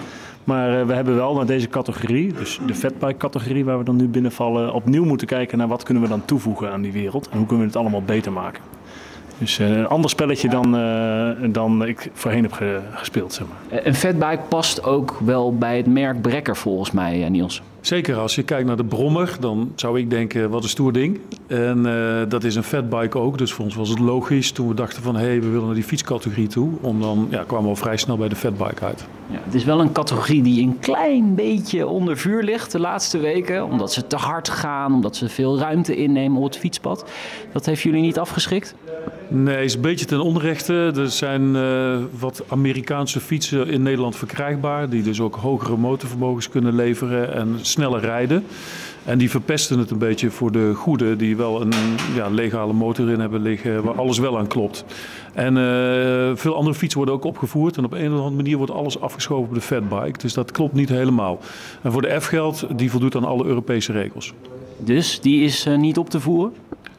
Maar 0.43 0.79
uh, 0.79 0.85
we 0.85 0.93
hebben 0.93 1.15
wel 1.15 1.33
naar 1.33 1.45
deze 1.45 1.69
categorie, 1.69 2.33
dus 2.33 2.59
de 2.67 2.75
fatbike 2.75 3.17
categorie 3.17 3.65
waar 3.65 3.77
we 3.77 3.83
dan 3.83 3.95
nu 3.95 4.07
binnenvallen, 4.07 4.73
opnieuw 4.73 5.05
moeten 5.05 5.27
kijken 5.27 5.57
naar 5.57 5.67
wat 5.67 5.83
kunnen 5.83 6.03
we 6.03 6.09
dan 6.09 6.25
toevoegen 6.25 6.71
aan 6.71 6.81
die 6.81 6.91
wereld. 6.91 7.29
En 7.29 7.37
hoe 7.37 7.47
kunnen 7.47 7.65
we 7.65 7.71
het 7.71 7.81
allemaal 7.81 8.03
beter 8.03 8.31
maken. 8.31 8.63
Dus 9.37 9.59
uh, 9.59 9.69
een 9.69 9.87
ander 9.87 10.09
spelletje 10.09 10.49
dan, 10.49 10.75
uh, 10.75 11.29
dan 11.53 11.85
ik 11.85 12.09
voorheen 12.13 12.43
heb 12.43 12.51
ge 12.51 12.79
gespeeld. 12.93 13.33
Zeg 13.33 13.47
maar. 13.47 13.85
Een 13.85 13.95
fatbike 13.95 14.39
past 14.49 14.83
ook 14.83 15.19
wel 15.25 15.57
bij 15.57 15.77
het 15.77 15.85
merk 15.85 16.21
Brekker 16.21 16.55
volgens 16.55 16.91
mij, 16.91 17.29
Niels. 17.29 17.61
Zeker, 17.81 18.17
als 18.17 18.35
je 18.35 18.43
kijkt 18.43 18.67
naar 18.67 18.77
de 18.77 18.85
brommer, 18.85 19.37
dan 19.39 19.71
zou 19.75 19.99
ik 19.99 20.09
denken, 20.09 20.49
wat 20.49 20.63
een 20.63 20.69
stoer 20.69 20.93
ding. 20.93 21.19
En 21.47 21.85
uh, 21.85 22.21
dat 22.27 22.43
is 22.43 22.55
een 22.55 22.63
fatbike 22.63 23.17
ook, 23.17 23.37
dus 23.37 23.53
voor 23.53 23.65
ons 23.65 23.75
was 23.75 23.89
het 23.89 23.99
logisch 23.99 24.51
toen 24.51 24.67
we 24.67 24.73
dachten 24.73 25.03
van... 25.03 25.15
hé, 25.15 25.25
hey, 25.25 25.41
we 25.41 25.47
willen 25.47 25.65
naar 25.65 25.75
die 25.75 25.83
fietscategorie 25.83 26.47
toe. 26.47 26.69
Om 26.81 27.01
dan 27.01 27.27
ja, 27.29 27.43
kwamen 27.43 27.63
we 27.63 27.69
al 27.69 27.75
vrij 27.75 27.97
snel 27.97 28.17
bij 28.17 28.29
de 28.29 28.35
fatbike 28.35 28.85
uit. 28.85 29.05
Ja, 29.27 29.39
het 29.43 29.53
is 29.53 29.63
wel 29.63 29.79
een 29.79 29.91
categorie 29.91 30.41
die 30.41 30.63
een 30.63 30.79
klein 30.79 31.35
beetje 31.35 31.87
onder 31.87 32.17
vuur 32.17 32.43
ligt 32.43 32.71
de 32.71 32.79
laatste 32.79 33.17
weken. 33.17 33.65
Omdat 33.65 33.93
ze 33.93 34.07
te 34.07 34.15
hard 34.15 34.49
gaan, 34.49 34.93
omdat 34.93 35.15
ze 35.15 35.29
veel 35.29 35.59
ruimte 35.59 35.95
innemen 35.95 36.37
op 36.37 36.43
het 36.43 36.57
fietspad. 36.57 37.05
Dat 37.51 37.65
heeft 37.65 37.81
jullie 37.81 38.01
niet 38.01 38.19
afgeschrikt? 38.19 38.75
Nee, 39.27 39.63
is 39.63 39.75
een 39.75 39.81
beetje 39.81 40.05
ten 40.05 40.21
onrechte. 40.21 40.91
Er 40.95 41.09
zijn 41.09 41.55
uh, 41.55 41.97
wat 42.19 42.43
Amerikaanse 42.47 43.19
fietsen 43.19 43.67
in 43.67 43.81
Nederland 43.81 44.15
verkrijgbaar. 44.15 44.89
Die 44.89 45.03
dus 45.03 45.21
ook 45.21 45.35
hogere 45.35 45.77
motorvermogens 45.77 46.49
kunnen 46.49 46.75
leveren 46.75 47.33
en 47.33 47.57
sneller 47.61 47.99
rijden. 47.99 48.43
En 49.05 49.17
die 49.17 49.29
verpesten 49.29 49.79
het 49.79 49.91
een 49.91 49.97
beetje 49.97 50.31
voor 50.31 50.51
de 50.51 50.73
goede, 50.75 51.15
die 51.15 51.37
wel 51.37 51.61
een 51.61 51.73
ja, 52.15 52.29
legale 52.29 52.73
motor 52.73 53.09
in 53.09 53.19
hebben 53.19 53.41
liggen, 53.41 53.83
waar 53.83 53.95
alles 53.95 54.19
wel 54.19 54.37
aan 54.37 54.47
klopt. 54.47 54.85
En 55.33 55.55
uh, 55.55 56.31
veel 56.35 56.55
andere 56.55 56.75
fietsen 56.75 56.97
worden 56.97 57.15
ook 57.15 57.23
opgevoerd. 57.23 57.77
En 57.77 57.85
op 57.85 57.91
een 57.91 58.11
of 58.11 58.17
andere 58.17 58.35
manier 58.35 58.57
wordt 58.57 58.71
alles 58.71 58.99
afgeschoven 58.99 59.47
op 59.47 59.53
de 59.53 59.61
fatbike. 59.61 60.19
Dus 60.19 60.33
dat 60.33 60.51
klopt 60.51 60.73
niet 60.73 60.89
helemaal. 60.89 61.39
En 61.81 61.91
voor 61.91 62.01
de 62.01 62.21
F 62.21 62.25
geldt, 62.25 62.65
die 62.77 62.91
voldoet 62.91 63.15
aan 63.15 63.25
alle 63.25 63.45
Europese 63.45 63.91
regels. 63.91 64.33
Dus 64.77 65.19
die 65.21 65.43
is 65.43 65.67
uh, 65.67 65.77
niet 65.77 65.97
op 65.97 66.09
te 66.09 66.19
voeren? 66.19 66.53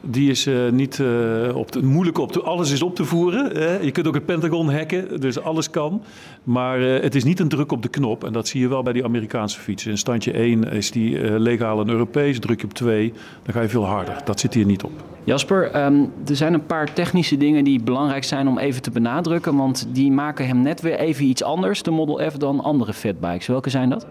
Die 0.07 0.29
is 0.29 0.47
uh, 0.47 0.69
niet 0.71 0.99
uh, 0.99 1.55
op 1.55 1.71
te, 1.71 1.83
moeilijk 1.83 2.17
op 2.17 2.31
te 2.31 2.41
Alles 2.41 2.71
is 2.71 2.81
op 2.81 2.95
te 2.95 3.05
voeren. 3.05 3.57
Hè? 3.57 3.77
Je 3.77 3.91
kunt 3.91 4.07
ook 4.07 4.13
het 4.13 4.25
Pentagon 4.25 4.73
hacken, 4.73 5.21
dus 5.21 5.41
alles 5.41 5.69
kan. 5.69 6.01
Maar 6.43 6.81
uh, 6.81 7.01
het 7.01 7.15
is 7.15 7.23
niet 7.23 7.39
een 7.39 7.47
druk 7.47 7.71
op 7.71 7.81
de 7.81 7.89
knop. 7.89 8.23
En 8.23 8.33
dat 8.33 8.47
zie 8.47 8.61
je 8.61 8.67
wel 8.67 8.83
bij 8.83 8.93
die 8.93 9.03
Amerikaanse 9.03 9.59
fietsen. 9.59 9.91
In 9.91 9.97
standje 9.97 10.31
1 10.31 10.63
is 10.63 10.91
die 10.91 11.39
legaal 11.39 11.81
en 11.81 11.89
Europees. 11.89 12.39
Druk 12.39 12.59
je 12.59 12.65
op 12.65 12.73
2, 12.73 13.13
dan 13.43 13.53
ga 13.53 13.61
je 13.61 13.69
veel 13.69 13.85
harder. 13.85 14.21
Dat 14.25 14.39
zit 14.39 14.53
hier 14.53 14.65
niet 14.65 14.83
op. 14.83 14.91
Jasper, 15.23 15.85
um, 15.85 16.11
er 16.27 16.35
zijn 16.35 16.53
een 16.53 16.65
paar 16.65 16.93
technische 16.93 17.37
dingen 17.37 17.63
die 17.63 17.83
belangrijk 17.83 18.23
zijn 18.23 18.47
om 18.47 18.57
even 18.57 18.81
te 18.81 18.91
benadrukken. 18.91 19.55
Want 19.55 19.87
die 19.91 20.11
maken 20.11 20.47
hem 20.47 20.61
net 20.61 20.81
weer 20.81 20.99
even 20.99 21.25
iets 21.25 21.43
anders, 21.43 21.83
de 21.83 21.91
Model 21.91 22.29
F, 22.31 22.37
dan 22.37 22.59
andere 22.59 22.93
fatbikes. 22.93 23.47
Welke 23.47 23.69
zijn 23.69 23.89
dat? 23.89 24.07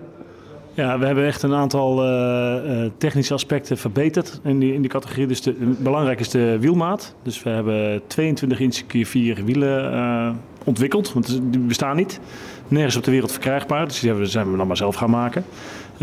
Ja, 0.74 0.98
we 0.98 1.06
hebben 1.06 1.26
echt 1.26 1.42
een 1.42 1.54
aantal 1.54 2.04
uh, 2.04 2.90
technische 2.98 3.34
aspecten 3.34 3.78
verbeterd 3.78 4.40
in 4.44 4.58
die, 4.58 4.74
in 4.74 4.80
die 4.80 4.90
categorie. 4.90 5.26
Dus 5.26 5.42
de, 5.42 5.52
belangrijk 5.78 6.20
is 6.20 6.28
de 6.28 6.56
wielmaat. 6.60 7.14
Dus 7.22 7.42
we 7.42 7.50
hebben 7.50 8.02
22 8.06 8.60
inch 8.60 8.86
keer 8.86 9.06
4 9.06 9.44
wielen 9.44 9.92
uh, 9.94 10.30
ontwikkeld, 10.64 11.12
want 11.12 11.40
die 11.42 11.60
bestaan 11.60 11.96
niet. 11.96 12.20
Nergens 12.68 12.96
op 12.96 13.04
de 13.04 13.10
wereld 13.10 13.32
verkrijgbaar, 13.32 13.86
dus 13.86 14.00
die 14.00 14.10
hebben, 14.10 14.28
zijn 14.28 14.50
we 14.50 14.56
dan 14.56 14.66
maar 14.66 14.76
zelf 14.76 14.94
gaan 14.94 15.10
maken. 15.10 15.44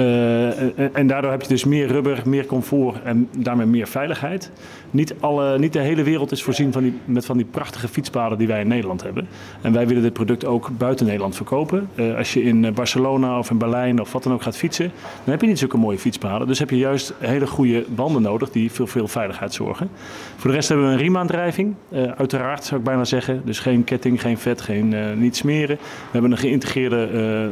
Uh, 0.01 0.59
en, 0.59 0.89
en 0.93 1.07
daardoor 1.07 1.31
heb 1.31 1.41
je 1.41 1.47
dus 1.47 1.65
meer 1.65 1.87
rubber, 1.87 2.21
meer 2.25 2.45
comfort 2.45 3.03
en 3.03 3.29
daarmee 3.37 3.65
meer 3.65 3.87
veiligheid. 3.87 4.51
Niet, 4.91 5.15
alle, 5.19 5.59
niet 5.59 5.73
de 5.73 5.79
hele 5.79 6.03
wereld 6.03 6.31
is 6.31 6.43
voorzien 6.43 6.71
van 6.71 6.83
die, 6.83 6.99
met 7.05 7.25
van 7.25 7.37
die 7.37 7.45
prachtige 7.45 7.87
fietspaden 7.87 8.37
die 8.37 8.47
wij 8.47 8.61
in 8.61 8.67
Nederland 8.67 9.03
hebben. 9.03 9.27
En 9.61 9.73
wij 9.73 9.87
willen 9.87 10.03
dit 10.03 10.13
product 10.13 10.45
ook 10.45 10.69
buiten 10.77 11.05
Nederland 11.05 11.35
verkopen. 11.35 11.89
Uh, 11.95 12.17
als 12.17 12.33
je 12.33 12.43
in 12.43 12.73
Barcelona 12.73 13.37
of 13.37 13.49
in 13.49 13.57
Berlijn 13.57 14.01
of 14.01 14.11
wat 14.11 14.23
dan 14.23 14.33
ook 14.33 14.41
gaat 14.41 14.57
fietsen, 14.57 14.91
dan 15.23 15.31
heb 15.31 15.41
je 15.41 15.47
niet 15.47 15.59
zulke 15.59 15.77
mooie 15.77 15.97
fietspaden. 15.97 16.47
Dus 16.47 16.59
heb 16.59 16.69
je 16.69 16.77
juist 16.77 17.13
hele 17.19 17.47
goede 17.47 17.85
banden 17.95 18.21
nodig 18.21 18.49
die 18.49 18.71
veel, 18.71 18.87
veel 18.87 19.07
veiligheid 19.07 19.53
zorgen. 19.53 19.89
Voor 20.35 20.49
de 20.49 20.55
rest 20.55 20.69
hebben 20.69 20.87
we 20.87 20.91
een 20.91 20.99
riemaandrijving, 20.99 21.75
uh, 21.89 22.03
uiteraard 22.17 22.63
zou 22.63 22.79
ik 22.79 22.85
bijna 22.85 23.05
zeggen. 23.05 23.41
Dus 23.45 23.59
geen 23.59 23.83
ketting, 23.83 24.21
geen 24.21 24.37
vet, 24.37 24.61
geen 24.61 25.19
niet 25.19 25.35
smeren. 25.35 25.77
We 25.77 26.09
hebben 26.11 26.31
een 26.31 26.37
geïntegreerde 26.37 27.09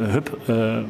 hub 0.10 0.38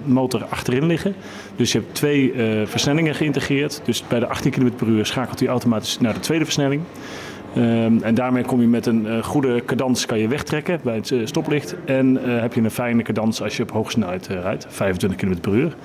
motor 0.06 0.46
achterin 0.46 0.86
liggen. 0.86 1.16
Dus 1.60 1.72
je 1.72 1.80
hebt 1.80 1.96
twee 1.96 2.34
uh, 2.34 2.66
versnellingen 2.66 3.16
geïntegreerd. 3.16 3.82
Dus 3.84 4.04
bij 4.08 4.20
de 4.20 4.28
18 4.28 4.52
km 4.52 4.70
per 4.76 4.88
uur 4.88 5.06
schakelt 5.06 5.40
hij 5.40 5.50
automatisch 5.50 6.00
naar 6.00 6.14
de 6.14 6.20
tweede 6.20 6.44
versnelling. 6.44 6.82
Um, 7.58 8.04
en 8.04 8.16
daarmee 8.16 8.44
kom 8.44 8.62
je 8.62 8.68
met 8.68 8.86
een 8.86 9.06
uh, 9.06 9.24
goede 9.24 9.64
cadans 9.66 10.06
kan 10.06 10.20
je 10.20 10.28
wegtrekken 10.28 10.80
bij 10.84 10.96
het 10.96 11.10
uh, 11.10 11.26
stoplicht. 11.26 11.76
En 11.86 12.16
heb 12.42 12.54
je 12.54 12.62
een 12.62 12.72
fijne 12.72 13.02
cadans 13.02 13.42
als 13.42 13.58
je 13.58 13.64
op 13.64 13.72
hoge 13.72 13.92
snelheid 13.92 14.28
rijdt, 14.28 14.66
25 14.70 15.20
km 15.20 15.40
per 15.40 15.54
uur. 15.54 15.70
We 15.70 15.76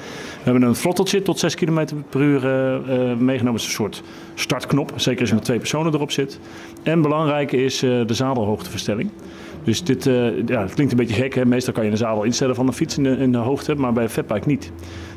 hebben 0.42 0.62
een 0.62 0.72
throtteltje 0.72 1.22
tot 1.22 1.38
6 1.38 1.54
km 1.54 1.86
per 2.08 2.20
uur 2.20 2.40
meegenomen. 3.18 3.52
Het 3.52 3.60
is 3.60 3.66
een 3.66 3.72
soort 3.72 4.02
startknop, 4.34 4.92
zeker 4.96 5.20
als 5.20 5.30
je 5.30 5.38
twee 5.38 5.58
personen 5.58 5.94
erop 5.94 6.10
zit. 6.10 6.38
En 6.82 7.02
belangrijk 7.02 7.52
is 7.52 7.78
de 7.78 8.04
zadelhoogteverstelling. 8.06 9.10
Dus 9.64 9.84
dit 9.84 10.04
ja, 10.46 10.62
het 10.62 10.74
klinkt 10.74 10.92
een 10.92 10.98
beetje 10.98 11.22
gek. 11.22 11.34
Hè? 11.34 11.44
Meestal 11.44 11.72
kan 11.72 11.84
je 11.84 11.90
een 11.90 11.96
zadel 11.96 12.22
instellen 12.22 12.54
van 12.54 12.66
een 12.66 12.72
fiets 12.72 12.96
in 12.96 13.02
de, 13.02 13.16
in 13.16 13.32
de 13.32 13.38
hoogte, 13.38 13.74
maar 13.74 13.92
bij 13.92 14.02
een 14.02 14.10
fatbike 14.10 14.48
niet. 14.48 14.72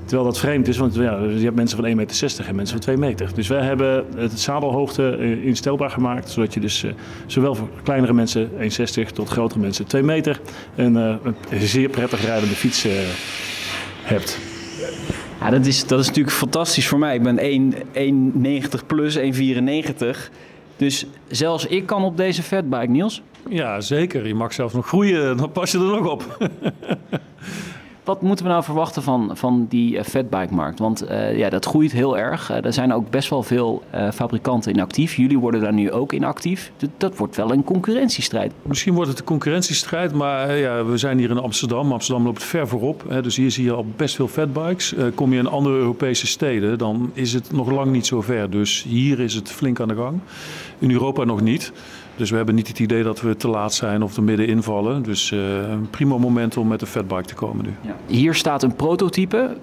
Terwijl 0.07 0.27
dat 0.27 0.39
vreemd 0.39 0.67
is, 0.67 0.77
want 0.77 0.95
ja, 0.95 1.19
je 1.19 1.43
hebt 1.43 1.55
mensen 1.55 1.77
van 1.77 1.87
1,60 1.87 1.95
meter 1.95 2.47
en 2.47 2.55
mensen 2.55 2.75
van 2.75 2.79
2 2.79 2.97
meter. 2.97 3.29
Dus 3.33 3.47
wij 3.47 3.63
hebben 3.63 4.05
het 4.15 4.39
zadelhoogte 4.39 5.17
instelbaar 5.43 5.89
gemaakt, 5.89 6.29
zodat 6.29 6.53
je 6.53 6.59
dus 6.59 6.83
uh, 6.83 6.91
zowel 7.25 7.55
voor 7.55 7.69
kleinere 7.83 8.13
mensen 8.13 8.49
1,60 8.49 9.11
tot 9.13 9.29
grotere 9.29 9.59
mensen 9.59 9.87
2 9.87 10.03
meter 10.03 10.39
een, 10.75 10.95
uh, 10.95 11.15
een 11.49 11.67
zeer 11.67 11.89
prettig 11.89 12.25
rijdende 12.25 12.55
fiets 12.55 12.85
hebt. 14.01 14.39
Ja, 15.39 15.49
dat 15.49 15.65
is, 15.65 15.87
dat 15.87 15.99
is 15.99 16.07
natuurlijk 16.07 16.35
fantastisch 16.35 16.87
voor 16.87 16.99
mij. 16.99 17.15
Ik 17.15 17.23
ben 17.23 17.39
1,90 18.79 18.85
plus, 18.85 19.17
1,94. 19.17 19.23
Dus 20.77 21.05
zelfs 21.27 21.65
ik 21.65 21.85
kan 21.85 22.03
op 22.03 22.17
deze 22.17 22.43
fatbike, 22.43 22.91
Niels. 22.91 23.21
Ja, 23.49 23.81
zeker. 23.81 24.27
Je 24.27 24.35
mag 24.35 24.53
zelfs 24.53 24.73
nog 24.73 24.87
groeien, 24.87 25.37
dan 25.37 25.51
pas 25.51 25.71
je 25.71 25.77
er 25.77 25.83
nog 25.83 26.11
op. 26.11 26.37
Wat 28.07 28.21
moeten 28.21 28.45
we 28.45 28.51
nou 28.51 28.63
verwachten 28.63 29.03
van, 29.03 29.31
van 29.33 29.65
die 29.69 29.95
uh, 29.95 30.03
fatbike-markt? 30.03 30.79
Want 30.79 31.09
uh, 31.09 31.37
ja, 31.37 31.49
dat 31.49 31.65
groeit 31.65 31.91
heel 31.91 32.17
erg. 32.17 32.51
Uh, 32.51 32.65
er 32.65 32.73
zijn 32.73 32.93
ook 32.93 33.09
best 33.09 33.29
wel 33.29 33.43
veel 33.43 33.83
fabrikanten 34.13 34.73
in 34.73 34.79
actief. 34.79 35.15
Jullie 35.15 35.39
worden 35.39 35.61
daar 35.61 35.73
nu 35.73 35.91
ook 35.91 36.13
in 36.13 36.23
actief. 36.23 36.71
Dat, 36.77 36.89
dat 36.97 37.17
wordt 37.17 37.35
wel 37.35 37.51
een 37.51 37.63
concurrentiestrijd. 37.63 38.53
Misschien 38.61 38.93
wordt 38.93 39.09
het 39.09 39.19
een 39.19 39.25
concurrentiestrijd, 39.25 40.13
maar 40.13 40.57
ja, 40.57 40.85
we 40.85 40.97
zijn 40.97 41.17
hier 41.17 41.29
in 41.29 41.37
Amsterdam. 41.37 41.91
Amsterdam 41.91 42.25
loopt 42.25 42.43
ver 42.43 42.67
voorop. 42.67 43.03
Hè, 43.09 43.21
dus 43.21 43.35
hier 43.35 43.51
zie 43.51 43.63
je 43.63 43.71
al 43.71 43.85
best 43.95 44.15
veel 44.15 44.27
fatbikes. 44.27 44.93
kom 45.15 45.33
je 45.33 45.39
in 45.39 45.47
andere 45.47 45.75
Europese 45.75 46.27
steden, 46.27 46.77
dan 46.77 47.11
is 47.13 47.33
het 47.33 47.51
nog 47.51 47.71
lang 47.71 47.91
niet 47.91 48.05
zo 48.05 48.21
ver. 48.21 48.49
Dus 48.49 48.83
hier 48.83 49.19
is 49.19 49.33
het 49.33 49.51
flink 49.51 49.79
aan 49.79 49.87
de 49.87 49.95
gang. 49.95 50.19
In 50.79 50.91
Europa 50.91 51.23
nog 51.23 51.41
niet. 51.41 51.71
Dus 52.17 52.29
we 52.29 52.35
hebben 52.35 52.55
niet 52.55 52.67
het 52.67 52.79
idee 52.79 53.03
dat 53.03 53.21
we 53.21 53.35
te 53.35 53.47
laat 53.47 53.73
zijn 53.73 54.03
of 54.03 54.17
er 54.17 54.23
midden 54.23 54.47
invallen. 54.47 55.03
Dus 55.03 55.31
uh, 55.31 55.69
een 55.69 55.89
prima 55.89 56.17
moment 56.17 56.57
om 56.57 56.67
met 56.67 56.79
de 56.79 56.85
fatbike 56.85 57.25
te 57.25 57.35
komen 57.35 57.65
nu. 57.65 57.91
Hier 58.05 58.33
staat 58.33 58.63
een 58.63 58.75
prototype. 58.75 59.57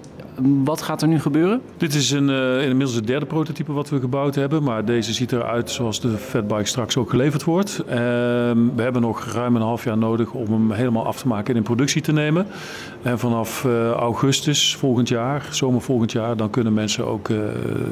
Wat 0.63 0.81
gaat 0.81 1.01
er 1.01 1.07
nu 1.07 1.19
gebeuren? 1.19 1.61
Dit 1.77 1.93
is 1.93 2.11
een, 2.11 2.29
uh, 2.29 2.61
inmiddels 2.61 2.93
het 2.93 3.07
derde 3.07 3.25
prototype 3.25 3.71
wat 3.71 3.89
we 3.89 3.99
gebouwd 3.99 4.35
hebben. 4.35 4.63
Maar 4.63 4.85
deze 4.85 5.13
ziet 5.13 5.31
eruit 5.31 5.69
zoals 5.69 6.01
de 6.01 6.09
fatbike 6.09 6.65
straks 6.65 6.97
ook 6.97 7.09
geleverd 7.09 7.43
wordt. 7.43 7.79
Uh, 7.79 7.93
we 7.95 8.81
hebben 8.81 9.01
nog 9.01 9.25
ruim 9.25 9.55
een 9.55 9.61
half 9.61 9.83
jaar 9.83 9.97
nodig 9.97 10.31
om 10.31 10.51
hem 10.51 10.71
helemaal 10.71 11.05
af 11.05 11.17
te 11.17 11.27
maken 11.27 11.49
en 11.49 11.55
in 11.55 11.63
productie 11.63 12.01
te 12.01 12.11
nemen. 12.11 12.47
En 13.01 13.19
vanaf 13.19 13.63
uh, 13.63 13.91
augustus 13.91 14.75
volgend 14.75 15.09
jaar, 15.09 15.47
zomer 15.51 15.81
volgend 15.81 16.11
jaar, 16.11 16.37
dan 16.37 16.49
kunnen 16.49 16.73
mensen 16.73 17.07
ook 17.07 17.29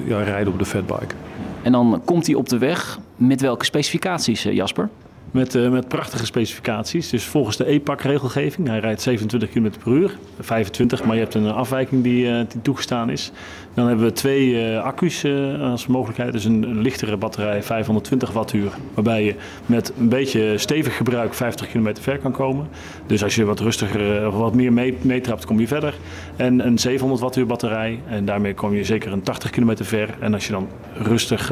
ja, 0.05 0.23
rijden 0.23 0.53
op 0.53 0.59
de 0.59 0.65
fatbike. 0.65 1.15
En 1.63 1.71
dan 1.71 2.01
komt 2.05 2.25
hij 2.25 2.35
op 2.35 2.49
de 2.49 2.57
weg. 2.57 2.99
Met 3.15 3.41
welke 3.41 3.65
specificaties, 3.65 4.45
eh, 4.45 4.53
Jasper? 4.53 4.89
Met, 5.33 5.55
uh, 5.55 5.69
met 5.69 5.87
prachtige 5.87 6.25
specificaties. 6.25 7.09
Dus 7.09 7.23
volgens 7.23 7.57
de 7.57 7.65
EPAC-regelgeving. 7.65 8.67
Hij 8.67 8.79
rijdt 8.79 9.01
27 9.01 9.49
km 9.49 9.69
per 9.83 9.91
uur. 9.91 10.17
25, 10.39 11.03
maar 11.03 11.15
je 11.15 11.21
hebt 11.21 11.33
een 11.33 11.51
afwijking 11.51 12.03
die, 12.03 12.25
uh, 12.25 12.39
die 12.49 12.61
toegestaan 12.61 13.09
is. 13.09 13.31
Dan 13.73 13.87
hebben 13.87 14.05
we 14.05 14.11
twee 14.11 14.71
uh, 14.71 14.83
accu's 14.83 15.25
als 15.61 15.87
mogelijkheid. 15.87 16.31
Dus 16.31 16.45
een, 16.45 16.81
lichtere 16.81 17.17
batterij, 17.17 17.63
520 17.63 18.31
wattuur. 18.31 18.71
Waarbij 18.93 19.23
je 19.23 19.35
met 19.65 19.93
een 19.99 20.09
beetje 20.09 20.57
stevig 20.57 20.97
gebruik 20.97 21.33
50 21.33 21.67
km 21.67 21.93
ver 21.99 22.17
kan 22.17 22.31
komen. 22.31 22.67
Dus 23.07 23.23
als 23.23 23.35
je 23.35 23.45
wat 23.45 23.59
rustiger 23.59 24.27
of 24.27 24.33
wat 24.33 24.53
meer 24.53 24.73
meetrapt, 25.01 25.45
kom 25.45 25.59
je 25.59 25.67
verder. 25.67 25.93
En 26.35 26.65
een 26.65 26.77
700 26.77 27.21
wattuur 27.21 27.45
batterij. 27.45 27.99
En 28.09 28.25
daarmee 28.25 28.53
kom 28.53 28.73
je 28.73 28.83
zeker 28.83 29.11
een 29.11 29.23
80 29.23 29.49
km 29.49 29.75
ver. 29.83 30.09
En 30.19 30.33
als 30.33 30.45
je 30.45 30.51
dan 30.51 30.67
rustig 30.93 31.51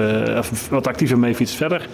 wat 0.69 0.87
actiever 0.87 1.19
mee 1.19 1.35
fietst 1.35 1.55
verder. 1.55 1.87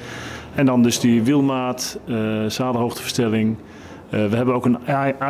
En 0.58 0.66
dan 0.66 0.84
dus 0.84 1.00
die 1.00 1.24
wielmaat, 1.24 2.00
uh, 2.06 2.46
zadelhoogteverstelling. 2.48 3.56
Uh, 3.56 4.26
we 4.30 4.36
hebben 4.36 4.56
ook 4.56 4.66
een 4.66 4.78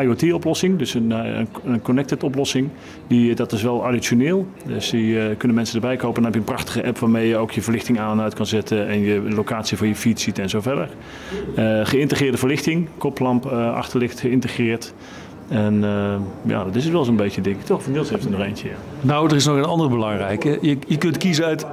IoT-oplossing, 0.01 0.77
dus 0.77 0.93
een, 0.93 1.11
een, 1.11 1.81
connected 1.81 2.23
oplossing. 2.23 2.69
Die, 3.07 3.35
dat 3.35 3.51
is 3.51 3.63
wel 3.63 3.85
additioneel. 3.85 4.47
Dus 4.65 4.89
die 4.89 5.35
kunnen 5.35 5.57
mensen 5.57 5.75
erbij 5.75 5.95
kopen. 5.95 6.13
Dan 6.13 6.23
heb 6.23 6.33
je 6.33 6.39
een 6.39 6.55
prachtige 6.55 6.85
app 6.85 6.97
waarmee 6.97 7.27
je 7.27 7.37
ook 7.37 7.51
je 7.51 7.61
verlichting 7.61 7.99
aan 7.99 8.17
en 8.17 8.23
uit 8.23 8.33
kan 8.33 8.45
zetten. 8.45 8.87
En 8.87 8.99
je 8.99 9.21
locatie 9.21 9.77
van 9.77 9.87
je 9.87 9.95
fiets 9.95 10.23
ziet 10.23 10.39
en 10.39 10.49
zo 10.49 10.61
verder. 10.61 10.89
geïntegreerde 11.83 12.37
verlichting, 12.37 12.87
koplamp, 12.97 13.45
achterlicht 13.45 14.19
geïntegreerd. 14.19 14.93
En 15.47 15.81
ja, 16.45 16.63
dat 16.63 16.75
is 16.75 16.83
het 16.83 16.93
wel 16.93 17.03
zo'n 17.03 17.15
beetje 17.15 17.41
dik. 17.41 17.61
Toch, 17.61 17.87
Niels 17.87 18.09
heeft 18.09 18.25
er 18.25 18.31
nog 18.31 18.41
eentje. 18.41 18.69
Nou, 19.01 19.29
er 19.29 19.35
is 19.35 19.45
nog 19.45 19.57
een 19.57 19.63
andere 19.65 19.89
belangrijke. 19.89 20.57
Je, 20.61 20.77
je 20.87 20.97
kunt 20.97 21.17
kiezen 21.17 21.45
uit 21.45 21.65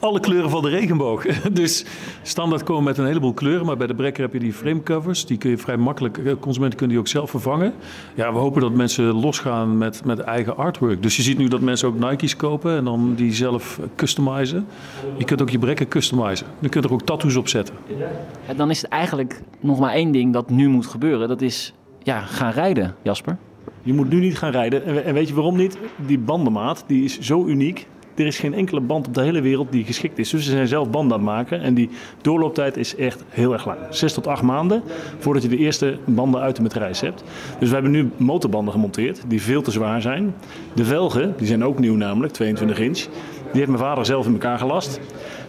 alle 0.00 0.20
kleuren 0.20 0.50
van 0.50 0.62
de 0.62 0.68
regenboog. 0.68 1.26
Dus 1.52 1.84
standaard 2.22 2.62
komen 2.62 2.84
met 2.84 2.98
een 2.98 3.06
heleboel 3.06 3.32
kleuren, 3.32 3.66
maar 3.66 3.76
bij 3.76 3.86
de 3.86 3.94
Brekker 3.94 4.22
heb 4.22 4.32
je 4.32 4.38
die 4.38 4.52
framecovers. 4.52 5.26
Die 5.26 5.38
kun 5.38 5.50
je 5.50 5.58
vrij 5.58 5.76
makkelijk, 5.76 6.18
eh, 6.18 6.32
consumenten 6.40 6.78
kunnen 6.78 6.96
die 6.96 7.04
ook 7.04 7.10
zelf 7.10 7.30
vervangen. 7.30 7.74
Ja, 8.14 8.32
we 8.32 8.38
hopen 8.38 8.60
dat 8.60 8.72
mensen 8.72 9.04
losgaan 9.04 9.78
met, 9.78 10.04
met 10.04 10.18
eigen 10.18 10.56
artwork. 10.56 11.02
Dus 11.02 11.16
je 11.16 11.22
ziet 11.22 11.38
nu 11.38 11.48
dat 11.48 11.60
mensen 11.60 11.88
ook 11.88 11.98
Nike's 11.98 12.36
kopen 12.36 12.76
en 12.76 12.84
dan 12.84 13.14
die 13.14 13.32
zelf 13.32 13.80
customizen. 13.96 14.66
Je 15.16 15.24
kunt 15.24 15.42
ook 15.42 15.50
je 15.50 15.58
Brekker 15.58 15.88
customizen. 15.88 16.46
Je 16.58 16.68
kunt 16.68 16.84
er 16.84 16.92
ook 16.92 17.02
tattoos 17.02 17.36
op 17.36 17.48
zetten. 17.48 17.74
En 18.46 18.56
dan 18.56 18.70
is 18.70 18.82
het 18.82 18.90
eigenlijk 18.90 19.42
nog 19.60 19.78
maar 19.78 19.92
één 19.92 20.12
ding 20.12 20.32
dat 20.32 20.50
nu 20.50 20.68
moet 20.68 20.86
gebeuren. 20.86 21.28
Dat 21.28 21.40
is 21.40 21.74
ja, 22.02 22.20
gaan 22.20 22.52
rijden, 22.52 22.94
Jasper. 23.02 23.36
Je 23.82 23.92
moet 23.92 24.10
nu 24.10 24.20
niet 24.20 24.38
gaan 24.38 24.50
rijden. 24.50 25.04
En 25.04 25.14
weet 25.14 25.28
je 25.28 25.34
waarom 25.34 25.56
niet? 25.56 25.78
Die 26.06 26.18
bandenmaat 26.18 26.84
die 26.86 27.04
is 27.04 27.18
zo 27.18 27.44
uniek. 27.46 27.86
Er 28.20 28.26
is 28.26 28.38
geen 28.38 28.54
enkele 28.54 28.80
band 28.80 29.06
op 29.06 29.14
de 29.14 29.22
hele 29.22 29.40
wereld 29.40 29.72
die 29.72 29.84
geschikt 29.84 30.18
is. 30.18 30.30
Dus 30.30 30.44
ze 30.44 30.50
zijn 30.50 30.66
zelf 30.66 30.90
banden 30.90 31.12
aan 31.18 31.24
het 31.24 31.32
maken. 31.32 31.60
En 31.60 31.74
die 31.74 31.90
doorlooptijd 32.20 32.76
is 32.76 32.96
echt 32.96 33.24
heel 33.28 33.52
erg 33.52 33.66
lang. 33.66 33.78
Zes 33.90 34.12
tot 34.12 34.26
acht 34.26 34.42
maanden 34.42 34.82
voordat 35.18 35.42
je 35.42 35.48
de 35.48 35.56
eerste 35.56 35.98
banden 36.04 36.40
uit 36.40 36.56
de 36.56 36.62
matrijs 36.62 37.00
hebt. 37.00 37.24
Dus 37.58 37.68
we 37.68 37.74
hebben 37.74 37.92
nu 37.92 38.10
motorbanden 38.16 38.72
gemonteerd 38.72 39.22
die 39.26 39.42
veel 39.42 39.62
te 39.62 39.70
zwaar 39.70 40.00
zijn. 40.00 40.34
De 40.74 40.84
velgen, 40.84 41.34
die 41.36 41.46
zijn 41.46 41.64
ook 41.64 41.78
nieuw 41.78 41.96
namelijk, 41.96 42.32
22 42.32 42.78
inch. 42.78 42.98
Die 42.98 43.08
heeft 43.52 43.66
mijn 43.66 43.78
vader 43.78 44.06
zelf 44.06 44.26
in 44.26 44.32
elkaar 44.32 44.58
gelast. 44.58 45.00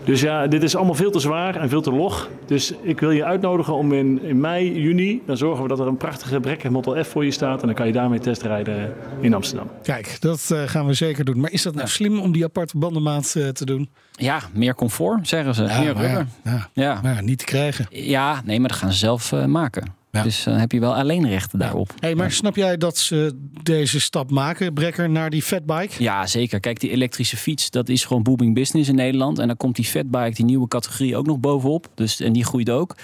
Dus 0.04 0.22
ja, 0.22 0.48
dit 0.48 0.64
is 0.64 0.76
allemaal 0.76 0.96
veel 0.96 1.12
te 1.12 1.20
zwaar 1.20 1.56
en 1.56 1.70
veel 1.70 1.82
te 1.82 1.92
log. 1.92 2.30
Dus 2.46 2.74
ik 2.82 3.00
wil 3.00 3.12
je 3.12 3.26
uitnodigen 3.26 3.74
om 3.74 3.94
in, 3.94 4.24
in 4.24 4.40
mei, 4.40 4.82
juni, 4.82 5.22
dan 5.26 5.38
zorgen 5.38 5.64
we 5.64 5.70
dat 5.70 5.80
er 5.80 5.88
een 5.88 5.98
prachtige 5.98 6.40
Brekker 6.40 6.72
Model 6.72 7.04
F 7.04 7.08
voor 7.08 7.26
je 7.26 7.32
staat. 7.32 7.62
En 7.62 7.66
dan 7.66 7.76
kan 7.76 7.88
je 7.88 7.94
daarmee 7.94 8.20
testrijden 8.20 8.94
in 9.20 9.34
Amsterdam. 9.34 9.68
Kijk, 9.84 10.18
dat 10.20 10.50
uh, 10.52 10.62
gaan 10.66 10.86
we 10.86 10.94
zeker 10.94 11.26
doen. 11.26 11.40
Maar 11.40 11.52
is 11.52 11.62
dat 11.62 11.76
nou 11.76 11.88
slim 11.88 12.20
om 12.20 12.32
die 12.32 12.44
aparte 12.44 12.78
bandenmaat 12.78 13.34
uh, 13.38 13.48
te 13.48 13.66
doen? 13.66 13.90
Ja, 14.12 14.40
meer 14.54 14.76
comfort, 14.76 15.28
zeggen 15.28 15.56
ze. 15.56 15.64
Ja, 15.64 15.82
meer 15.82 15.96
maar 15.96 16.10
ja, 16.10 16.28
ja, 16.44 16.70
ja. 16.74 17.00
Maar 17.02 17.24
niet 17.24 17.40
te 17.40 17.46
krijgen. 17.46 17.86
Ja, 17.90 18.42
nee, 18.46 18.60
maar 18.60 18.70
dat 18.70 18.78
gaan 18.78 18.92
ze 18.92 18.98
zelf 18.98 19.32
uh, 19.32 19.46
maken. 19.46 20.00
Ja. 20.12 20.24
Dus 20.24 20.43
dan 20.43 20.54
uh, 20.54 20.60
heb 20.60 20.71
je 20.71 20.80
wel 20.80 20.95
alleen 20.95 21.28
rechten 21.28 21.60
daarop. 21.60 21.93
Hey, 22.00 22.15
maar 22.15 22.32
snap 22.32 22.56
jij 22.56 22.78
dat 22.78 22.97
ze 22.97 23.36
deze 23.63 24.00
stap 24.00 24.32
maken, 24.32 24.74
Brekker, 24.74 25.10
naar 25.10 25.30
die 25.30 25.41
fatbike? 25.41 26.04
Ja, 26.04 26.28
zeker. 26.28 26.60
Kijk, 26.60 26.80
die 26.80 26.89
elektrische 26.91 27.38
fiets, 27.38 27.69
dat 27.69 27.89
is 27.89 28.06
gewoon 28.06 28.24
booming 28.24 28.56
business 28.56 28.89
in 28.89 28.95
Nederland. 28.95 29.39
En 29.39 29.47
dan 29.47 29.58
komt 29.58 29.76
die 29.76 29.86
fatbike, 29.86 30.36
die 30.36 30.45
nieuwe 30.45 30.67
categorie, 30.67 31.15
ook 31.15 31.26
nog 31.26 31.39
bovenop. 31.39 31.88
Dus, 31.95 32.19
en 32.19 32.34
die 32.34 32.45
groeit 32.45 32.69
ook. 32.69 32.95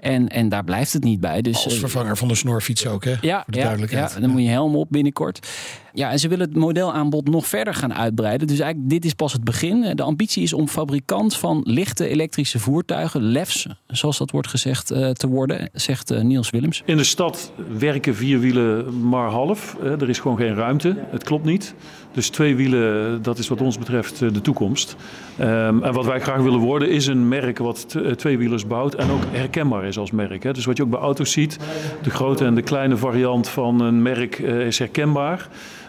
En, 0.00 0.28
en 0.28 0.48
daar 0.48 0.64
blijft 0.64 0.92
het 0.92 1.04
niet 1.04 1.20
bij. 1.20 1.42
Dus, 1.42 1.64
Als 1.64 1.78
vervanger 1.78 2.16
van 2.16 2.28
de 2.28 2.34
snorfiets 2.34 2.86
ook, 2.86 3.04
hè? 3.04 3.14
Ja, 3.20 3.42
Voor 3.42 3.52
de 3.52 3.58
ja, 3.58 3.64
duidelijkheid. 3.64 4.12
ja, 4.14 4.20
dan 4.20 4.30
moet 4.30 4.42
je 4.42 4.48
helm 4.48 4.76
op 4.76 4.86
binnenkort. 4.90 5.48
Ja, 5.92 6.10
en 6.10 6.18
ze 6.18 6.28
willen 6.28 6.46
het 6.46 6.56
modelaanbod 6.56 7.28
nog 7.28 7.46
verder 7.46 7.74
gaan 7.74 7.94
uitbreiden. 7.94 8.46
Dus 8.46 8.58
eigenlijk, 8.58 8.90
dit 8.90 9.04
is 9.04 9.12
pas 9.12 9.32
het 9.32 9.44
begin. 9.44 9.96
De 9.96 10.02
ambitie 10.02 10.42
is 10.42 10.52
om 10.52 10.68
fabrikant 10.68 11.36
van 11.36 11.60
lichte 11.64 12.08
elektrische 12.08 12.58
voertuigen, 12.58 13.22
LEFs, 13.22 13.66
zoals 13.86 14.18
dat 14.18 14.30
wordt 14.30 14.48
gezegd, 14.48 14.92
uh, 14.92 15.10
te 15.10 15.26
worden, 15.26 15.70
zegt 15.72 16.22
Niels 16.22 16.50
In 16.84 16.96
de 16.96 17.04
stad 17.04 17.52
werken 17.78 18.14
vier 18.14 18.38
wielen 18.38 19.00
maar 19.08 19.30
half. 19.30 19.76
Uh, 19.82 20.00
er 20.00 20.08
is 20.08 20.18
gewoon 20.18 20.36
geen 20.36 20.54
ruimte. 20.54 20.96
Het 21.10 21.24
klopt 21.24 21.44
niet. 21.44 21.74
Dus 22.12 22.28
twee 22.28 22.56
wielen, 22.56 23.22
dat 23.22 23.38
is 23.38 23.48
wat 23.48 23.60
ons 23.60 23.78
betreft 23.78 24.18
de 24.18 24.40
toekomst. 24.40 24.96
Um, 25.40 25.82
en 25.82 25.92
wat 25.92 26.04
wij 26.04 26.20
graag 26.20 26.40
willen 26.40 26.58
worden, 26.58 26.90
is 26.90 27.06
een 27.06 27.28
merk 27.28 27.58
wat 27.58 27.98
tweewielers 28.16 28.66
bouwt 28.66 28.94
en 28.94 29.10
ook 29.10 29.22
herkenbaar 29.30 29.84
is 29.84 29.98
als 29.98 30.10
merk. 30.10 30.54
Dus 30.54 30.64
wat 30.64 30.76
je 30.76 30.82
ook 30.82 30.90
bij 30.90 31.00
auto's 31.00 31.32
ziet, 31.32 31.58
de 32.02 32.10
grote 32.10 32.44
en 32.44 32.54
de 32.54 32.62
kleine 32.62 32.96
variant 32.96 33.48
van 33.48 33.80
een 33.80 34.02
merk 34.02 34.38
is 34.38 34.78
herkenbaar. 34.78 35.48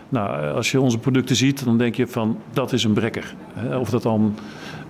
Nou, 0.10 0.54
als 0.54 0.72
je 0.72 0.82
onze 0.82 0.98
producten 0.98 1.36
ziet, 1.36 1.66
dan 1.66 1.78
denk 1.78 1.96
je 1.96 2.08
van 2.08 2.38
dat 2.54 2.74
is 2.74 2.84
een 2.84 2.94
brekker. 2.94 3.36
Of 3.80 3.90
dat 3.90 4.04
dan 4.04 4.36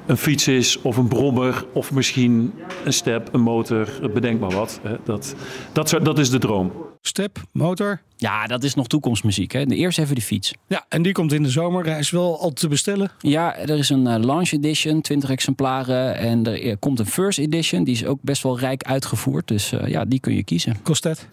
een 0.08 0.17
fiets 0.17 0.48
is, 0.48 0.82
of 0.82 0.98
een 0.98 1.08
brommer, 1.08 1.65
of 1.74 1.91
misschien 1.91 2.54
een 2.86 2.93
step, 2.93 3.30
een 3.32 3.41
motor, 3.41 3.88
bedenk 4.13 4.39
maar 4.39 4.52
wat. 4.52 4.80
Dat, 5.04 5.36
dat, 5.72 6.00
dat 6.04 6.20
is 6.20 6.30
de 6.30 6.38
droom. 6.38 6.72
Step, 7.08 7.43
motor. 7.52 8.02
Ja, 8.17 8.48
dat 8.48 8.63
is 8.63 8.76
nog 8.76 8.88
toekomstmuziek. 8.88 9.52
Hè? 9.52 9.65
Eerst 9.65 10.00
even 10.00 10.15
de 10.15 10.22
fiets. 10.22 10.54
Ja, 10.67 10.86
en 10.89 11.02
die 11.02 11.12
komt 11.12 11.34
in 11.34 11.43
de 11.43 11.50
zomer. 11.50 11.86
Hij 11.86 12.00
is 12.00 12.10
wel 12.10 12.39
al 12.39 12.54
te 12.54 12.67
bestellen. 12.67 13.12
Ja, 13.20 13.56
er 13.56 13.78
is 13.78 13.89
een 13.89 14.06
uh, 14.06 14.15
launch 14.20 14.52
edition, 14.52 15.02
20 15.02 15.30
exemplaren. 15.30 16.15
En 16.15 16.46
er 16.46 16.78
komt 16.78 17.00
een 17.00 17.06
first 17.06 17.39
edition. 17.39 17.84
Die 17.84 17.93
is 17.93 18.06
ook 18.06 18.20
best 18.22 18.43
wel 18.43 18.60
rijk 18.60 18.84
uitgevoerd. 18.84 19.48
Dus 19.48 19.72
uh, 19.72 19.88
ja, 19.88 20.06
die 20.06 20.20
kun 20.20 20.36
je 20.36 20.43
kiezen. 20.43 20.78
Kost 20.84 21.04
dat? 21.04 21.28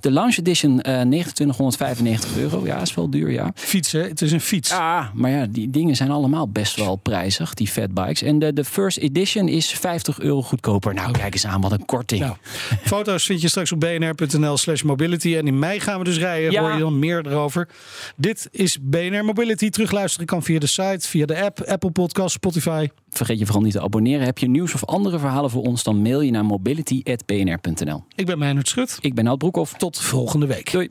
De 0.00 0.10
launch 0.10 0.36
edition 0.36 0.70
uh, 0.70 0.82
2995 0.82 2.36
euro. 2.36 2.66
Ja, 2.66 2.80
is 2.80 2.94
wel 2.94 3.10
duur, 3.10 3.30
ja. 3.30 3.50
Fietsen, 3.54 4.02
het 4.02 4.22
is 4.22 4.32
een 4.32 4.40
fiets. 4.40 4.70
Ja, 4.70 5.10
maar 5.14 5.30
ja, 5.30 5.46
die 5.46 5.70
dingen 5.70 5.96
zijn 5.96 6.10
allemaal 6.10 6.48
best 6.48 6.76
wel 6.76 6.96
prijzig, 6.96 7.54
die 7.54 7.68
fatbikes. 7.68 8.22
En 8.22 8.38
de, 8.38 8.52
de 8.52 8.64
first 8.64 8.98
edition 8.98 9.48
is 9.48 9.70
50 9.70 10.20
euro 10.20 10.42
goedkoper. 10.42 10.94
Nou, 10.94 11.10
kijk 11.12 11.32
eens 11.32 11.46
aan, 11.46 11.60
wat 11.60 11.72
een 11.72 11.84
korting. 11.84 12.20
Nou, 12.20 12.36
foto's 12.82 13.24
vind 13.24 13.40
je 13.40 13.48
straks 13.48 13.72
op 13.72 13.80
bnr.nl 13.80 14.56
slash 14.56 14.82
mobility. 15.16 15.36
En 15.38 15.46
in 15.46 15.58
mei 15.58 15.80
gaan 15.80 15.98
we 15.98 16.04
dus 16.04 16.18
rijden. 16.18 16.50
Ja. 16.50 16.60
Hoor 16.60 16.72
je 16.72 16.78
dan 16.78 16.98
meer 16.98 17.26
erover. 17.26 17.68
Dit 18.16 18.48
is 18.50 18.78
BNR 18.80 19.24
Mobility. 19.24 19.70
Terugluisteren 19.70 20.26
kan 20.26 20.42
via 20.42 20.58
de 20.58 20.66
site, 20.66 21.08
via 21.08 21.26
de 21.26 21.42
app, 21.42 21.62
Apple 21.62 21.90
Podcast, 21.90 22.34
Spotify. 22.34 22.88
Vergeet 23.10 23.38
je 23.38 23.44
vooral 23.44 23.62
niet 23.62 23.72
te 23.72 23.80
abonneren. 23.80 24.24
Heb 24.24 24.38
je 24.38 24.48
nieuws 24.48 24.74
of 24.74 24.84
andere 24.84 25.18
verhalen 25.18 25.50
voor 25.50 25.62
ons, 25.62 25.82
dan 25.82 26.02
mail 26.02 26.20
je 26.20 26.30
naar 26.30 26.44
mobility.bnr.nl. 26.44 28.04
Ik 28.14 28.26
ben 28.26 28.38
Meijnerd 28.38 28.68
Schut. 28.68 28.98
Ik 29.00 29.14
ben 29.14 29.26
Alt 29.26 29.38
Broekhoff. 29.38 29.72
Tot 29.72 29.98
volgende 29.98 30.46
week. 30.46 30.72
Doei. 30.72 30.90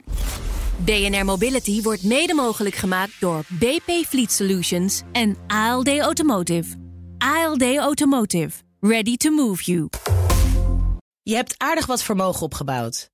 BNR 0.78 1.26
Mobility 1.26 1.82
wordt 1.82 2.04
mede 2.04 2.34
mogelijk 2.34 2.76
gemaakt 2.76 3.14
door 3.20 3.44
BP 3.60 4.06
Fleet 4.08 4.32
Solutions 4.32 5.02
en 5.12 5.38
ALD 5.48 6.00
Automotive. 6.00 6.76
ALD 7.18 7.76
Automotive. 7.78 8.52
Ready 8.80 9.18
to 9.18 9.32
move 9.32 9.64
you. 9.64 9.90
Je 11.22 11.36
hebt 11.36 11.54
aardig 11.58 11.86
wat 11.86 12.04
vermogen 12.04 12.42
opgebouwd. 12.42 13.14